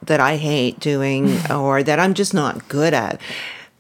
that 0.08 0.20
I 0.20 0.36
hate 0.38 0.80
doing 0.80 1.38
or 1.52 1.82
that 1.84 2.00
I'm 2.00 2.14
just 2.16 2.34
not 2.34 2.68
good 2.68 2.94
at. 2.94 3.22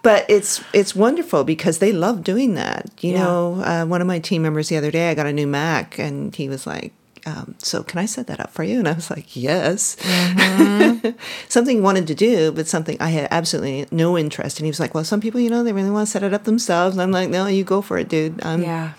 But 0.03 0.25
it's 0.29 0.63
it's 0.73 0.95
wonderful 0.95 1.43
because 1.43 1.79
they 1.79 1.91
love 1.91 2.23
doing 2.23 2.53
that. 2.53 2.89
You 3.01 3.13
Yeah. 3.13 3.23
know, 3.23 3.61
uh, 3.63 3.85
one 3.85 3.99
of 4.01 4.07
my 4.07 4.19
team 4.19 4.43
members 4.43 4.69
the 4.69 4.77
other 4.77 4.91
day, 4.91 5.09
I 5.09 5.15
got 5.15 5.25
a 5.25 5.33
new 5.33 5.47
Mac, 5.47 5.97
and 5.99 6.33
he 6.35 6.47
was 6.47 6.65
like, 6.67 6.93
um, 7.25 7.55
"So 7.59 7.83
can 7.83 7.99
I 7.99 8.05
set 8.05 8.27
that 8.27 8.39
up 8.39 8.51
for 8.51 8.63
you?" 8.63 8.79
And 8.79 8.87
I 8.87 8.93
was 8.93 9.09
like, 9.09 9.35
"Yes." 9.35 9.95
something 11.49 11.77
he 11.77 11.81
wanted 11.81 12.07
to 12.07 12.15
do, 12.15 12.51
but 12.51 12.67
something 12.67 12.97
I 12.99 13.09
had 13.09 13.27
absolutely 13.31 13.87
no 13.91 14.17
interest. 14.17 14.59
And 14.59 14.65
he 14.65 14.69
was 14.69 14.79
like, 14.79 14.93
"Well, 14.93 15.03
some 15.03 15.21
people, 15.21 15.39
you 15.39 15.49
know, 15.49 15.63
they 15.63 15.73
really 15.73 15.89
want 15.91 16.07
to 16.07 16.11
set 16.11 16.23
it 16.23 16.33
up 16.33 16.43
themselves." 16.43 16.95
And 16.95 17.01
I'm 17.01 17.11
like, 17.11 17.29
"No, 17.29 17.47
you 17.47 17.63
go 17.63 17.81
for 17.81 17.97
it, 17.97 18.09
dude. 18.09 18.43
I'm 18.43 18.61
Yeah. 18.61 18.93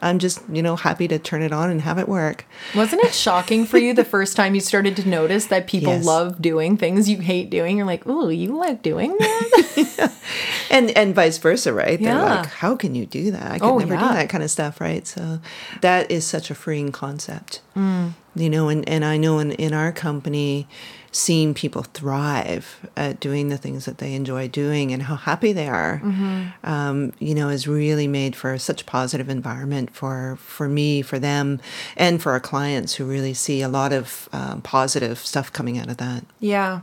I'm 0.00 0.20
just, 0.20 0.38
you 0.52 0.62
know, 0.62 0.76
happy 0.76 1.08
to 1.08 1.18
turn 1.18 1.42
it 1.42 1.50
on 1.52 1.70
and 1.70 1.80
have 1.82 1.98
it 1.98 2.08
work." 2.08 2.44
Wasn't 2.74 3.02
it 3.02 3.12
shocking 3.14 3.66
for 3.66 3.78
you 3.78 3.92
the 3.94 4.04
first 4.04 4.36
time 4.36 4.54
you 4.54 4.60
started 4.60 4.94
to 4.96 5.08
notice 5.08 5.46
that 5.46 5.66
people 5.66 5.92
Yes. 5.94 6.04
love 6.04 6.40
doing 6.40 6.76
things 6.76 7.08
you 7.08 7.18
hate 7.18 7.50
doing? 7.50 7.76
You're 7.76 7.86
like, 7.86 8.02
oh, 8.06 8.28
you 8.28 8.56
like 8.56 8.82
doing 8.82 9.16
that? 9.18 10.12
and 10.70 10.90
and 10.96 11.14
vice 11.16 11.38
versa, 11.38 11.72
right? 11.72 11.98
They're 12.00 12.14
Yeah. 12.14 12.22
like, 12.36 12.46
how 12.46 12.76
can 12.76 12.94
you 12.94 13.06
do 13.06 13.32
that? 13.32 13.50
I 13.52 13.58
could 13.58 13.66
Oh, 13.68 13.78
never 13.78 13.94
yeah. 13.94 14.08
do 14.08 14.14
that 14.14 14.28
kind 14.28 14.44
of 14.44 14.50
stuff, 14.52 14.80
right? 14.80 15.04
So 15.06 15.40
that 15.80 16.10
is 16.12 16.24
such 16.24 16.50
a 16.50 16.54
freeing 16.54 16.92
concept, 16.92 17.60
Mm. 17.78 18.12
you 18.34 18.50
know. 18.50 18.68
And 18.68 18.88
and 18.88 19.04
I 19.04 19.16
know 19.16 19.38
in 19.38 19.52
in 19.52 19.72
our 19.72 19.92
company, 19.92 20.66
seeing 21.12 21.54
people 21.54 21.82
thrive 21.82 22.64
at 22.96 23.20
doing 23.20 23.48
the 23.48 23.56
things 23.58 23.84
that 23.84 23.98
they 23.98 24.14
enjoy 24.14 24.48
doing 24.48 24.92
and 24.92 25.02
how 25.04 25.16
happy 25.16 25.52
they 25.52 25.68
are, 25.68 26.00
Mm-hmm. 26.04 26.66
um, 26.70 27.12
you 27.18 27.34
know, 27.34 27.48
is 27.48 27.66
really 27.66 28.06
made 28.08 28.36
for 28.36 28.58
such 28.58 28.82
a 28.82 28.84
positive 28.84 29.28
environment 29.28 29.90
for 29.94 30.36
for 30.40 30.68
me, 30.68 31.02
for 31.02 31.18
them, 31.18 31.60
and 31.96 32.20
for 32.22 32.32
our 32.32 32.40
clients 32.40 32.94
who 32.96 33.04
really 33.04 33.34
see 33.34 33.62
a 33.62 33.68
lot 33.68 33.92
of 33.92 34.28
um, 34.32 34.60
positive 34.62 35.18
stuff 35.18 35.52
coming 35.52 35.78
out 35.78 35.88
of 35.88 35.96
that. 35.98 36.24
Yeah. 36.40 36.80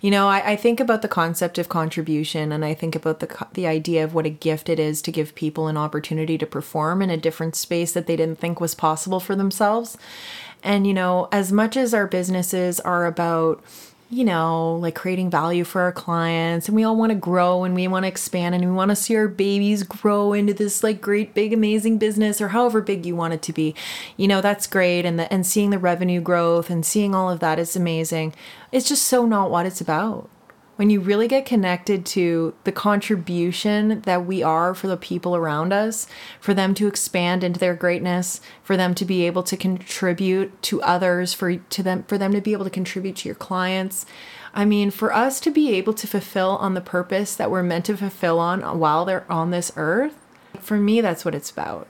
You 0.00 0.10
know, 0.10 0.28
I, 0.28 0.52
I 0.52 0.56
think 0.56 0.80
about 0.80 1.02
the 1.02 1.08
concept 1.08 1.58
of 1.58 1.68
contribution 1.68 2.52
and 2.52 2.64
I 2.64 2.74
think 2.74 2.94
about 2.94 3.20
the 3.20 3.46
the 3.52 3.66
idea 3.66 4.04
of 4.04 4.14
what 4.14 4.26
a 4.26 4.30
gift 4.30 4.68
it 4.68 4.78
is 4.78 5.02
to 5.02 5.12
give 5.12 5.34
people 5.34 5.68
an 5.68 5.76
opportunity 5.76 6.38
to 6.38 6.46
perform 6.46 7.02
in 7.02 7.10
a 7.10 7.16
different 7.16 7.56
space 7.56 7.92
that 7.92 8.06
they 8.06 8.16
didn't 8.16 8.38
think 8.38 8.60
was 8.60 8.74
possible 8.74 9.20
for 9.20 9.36
themselves. 9.36 9.96
And 10.62 10.86
you 10.86 10.94
know, 10.94 11.28
as 11.32 11.52
much 11.52 11.76
as 11.76 11.94
our 11.94 12.06
businesses 12.06 12.80
are 12.80 13.06
about 13.06 13.62
you 14.08 14.24
know, 14.24 14.76
like 14.76 14.94
creating 14.94 15.30
value 15.30 15.64
for 15.64 15.80
our 15.80 15.90
clients 15.90 16.68
and 16.68 16.76
we 16.76 16.84
all 16.84 16.96
want 16.96 17.10
to 17.10 17.16
grow 17.16 17.64
and 17.64 17.74
we 17.74 17.88
want 17.88 18.04
to 18.04 18.08
expand 18.08 18.54
and 18.54 18.64
we 18.64 18.70
want 18.70 18.90
to 18.90 18.96
see 18.96 19.16
our 19.16 19.26
babies 19.26 19.82
grow 19.82 20.32
into 20.32 20.54
this 20.54 20.84
like 20.84 21.00
great 21.00 21.34
big 21.34 21.52
amazing 21.52 21.98
business 21.98 22.40
or 22.40 22.48
however 22.48 22.80
big 22.80 23.04
you 23.04 23.16
want 23.16 23.34
it 23.34 23.42
to 23.42 23.52
be. 23.52 23.74
You 24.16 24.28
know, 24.28 24.40
that's 24.40 24.68
great 24.68 25.04
and 25.04 25.18
the, 25.18 25.32
and 25.32 25.44
seeing 25.44 25.70
the 25.70 25.78
revenue 25.78 26.20
growth 26.20 26.70
and 26.70 26.86
seeing 26.86 27.14
all 27.14 27.28
of 27.30 27.40
that 27.40 27.58
is 27.58 27.74
amazing. 27.74 28.32
It's 28.70 28.88
just 28.88 29.04
so 29.04 29.26
not 29.26 29.50
what 29.50 29.66
it's 29.66 29.80
about. 29.80 30.30
When 30.76 30.90
you 30.90 31.00
really 31.00 31.26
get 31.26 31.46
connected 31.46 32.04
to 32.06 32.54
the 32.64 32.72
contribution 32.72 34.00
that 34.02 34.26
we 34.26 34.42
are 34.42 34.74
for 34.74 34.86
the 34.86 34.96
people 34.96 35.34
around 35.34 35.72
us, 35.72 36.06
for 36.38 36.54
them 36.54 36.74
to 36.74 36.86
expand 36.86 37.42
into 37.42 37.58
their 37.58 37.74
greatness, 37.74 38.40
for 38.62 38.76
them 38.76 38.94
to 38.94 39.04
be 39.04 39.26
able 39.26 39.42
to 39.42 39.56
contribute 39.56 40.62
to 40.62 40.82
others, 40.82 41.32
for 41.32 41.56
to 41.56 41.82
them 41.82 42.04
for 42.04 42.18
them 42.18 42.32
to 42.32 42.40
be 42.40 42.52
able 42.52 42.64
to 42.64 42.70
contribute 42.70 43.16
to 43.16 43.28
your 43.28 43.34
clients. 43.34 44.06
I 44.54 44.64
mean, 44.64 44.90
for 44.90 45.12
us 45.12 45.40
to 45.40 45.50
be 45.50 45.72
able 45.72 45.94
to 45.94 46.06
fulfill 46.06 46.56
on 46.56 46.74
the 46.74 46.80
purpose 46.80 47.34
that 47.36 47.50
we're 47.50 47.62
meant 47.62 47.86
to 47.86 47.96
fulfill 47.96 48.38
on 48.38 48.78
while 48.78 49.04
they're 49.04 49.30
on 49.30 49.50
this 49.50 49.72
earth, 49.76 50.14
for 50.60 50.78
me 50.78 51.00
that's 51.00 51.24
what 51.24 51.34
it's 51.34 51.50
about. 51.50 51.88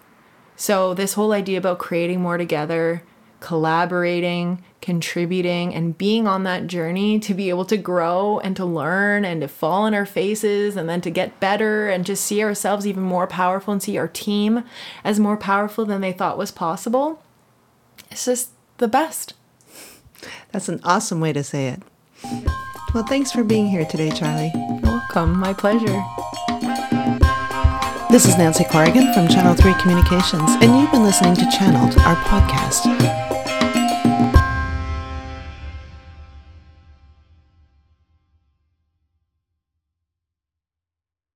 So 0.56 0.94
this 0.94 1.14
whole 1.14 1.32
idea 1.32 1.58
about 1.58 1.78
creating 1.78 2.20
more 2.20 2.38
together, 2.38 3.02
collaborating, 3.40 4.62
contributing, 4.80 5.74
and 5.74 5.98
being 5.98 6.26
on 6.26 6.44
that 6.44 6.66
journey 6.66 7.18
to 7.20 7.34
be 7.34 7.48
able 7.48 7.64
to 7.64 7.76
grow 7.76 8.38
and 8.40 8.56
to 8.56 8.64
learn 8.64 9.24
and 9.24 9.40
to 9.40 9.48
fall 9.48 9.82
on 9.82 9.94
our 9.94 10.06
faces 10.06 10.76
and 10.76 10.88
then 10.88 11.00
to 11.00 11.10
get 11.10 11.40
better 11.40 11.88
and 11.88 12.06
just 12.06 12.24
see 12.24 12.42
ourselves 12.42 12.86
even 12.86 13.02
more 13.02 13.26
powerful 13.26 13.72
and 13.72 13.82
see 13.82 13.98
our 13.98 14.08
team 14.08 14.64
as 15.04 15.20
more 15.20 15.36
powerful 15.36 15.84
than 15.84 16.00
they 16.00 16.12
thought 16.12 16.38
was 16.38 16.50
possible. 16.50 17.22
It's 18.10 18.24
just 18.24 18.50
the 18.78 18.88
best. 18.88 19.34
That's 20.52 20.68
an 20.68 20.80
awesome 20.84 21.20
way 21.20 21.32
to 21.32 21.44
say 21.44 21.68
it. 21.68 21.82
Well, 22.94 23.04
thanks 23.04 23.32
for 23.32 23.44
being 23.44 23.68
here 23.68 23.84
today, 23.84 24.10
Charlie. 24.10 24.52
You're 24.54 24.80
welcome. 24.82 25.38
My 25.38 25.52
pleasure. 25.52 26.02
This 28.08 28.24
is 28.24 28.38
Nancy 28.38 28.64
Corrigan 28.64 29.12
from 29.12 29.28
Channel 29.28 29.54
3 29.54 29.74
Communications, 29.80 30.50
and 30.62 30.78
you've 30.78 30.92
been 30.92 31.02
listening 31.02 31.34
to 31.34 31.50
Channeled, 31.50 31.98
our 31.98 32.16
podcast. 32.16 33.25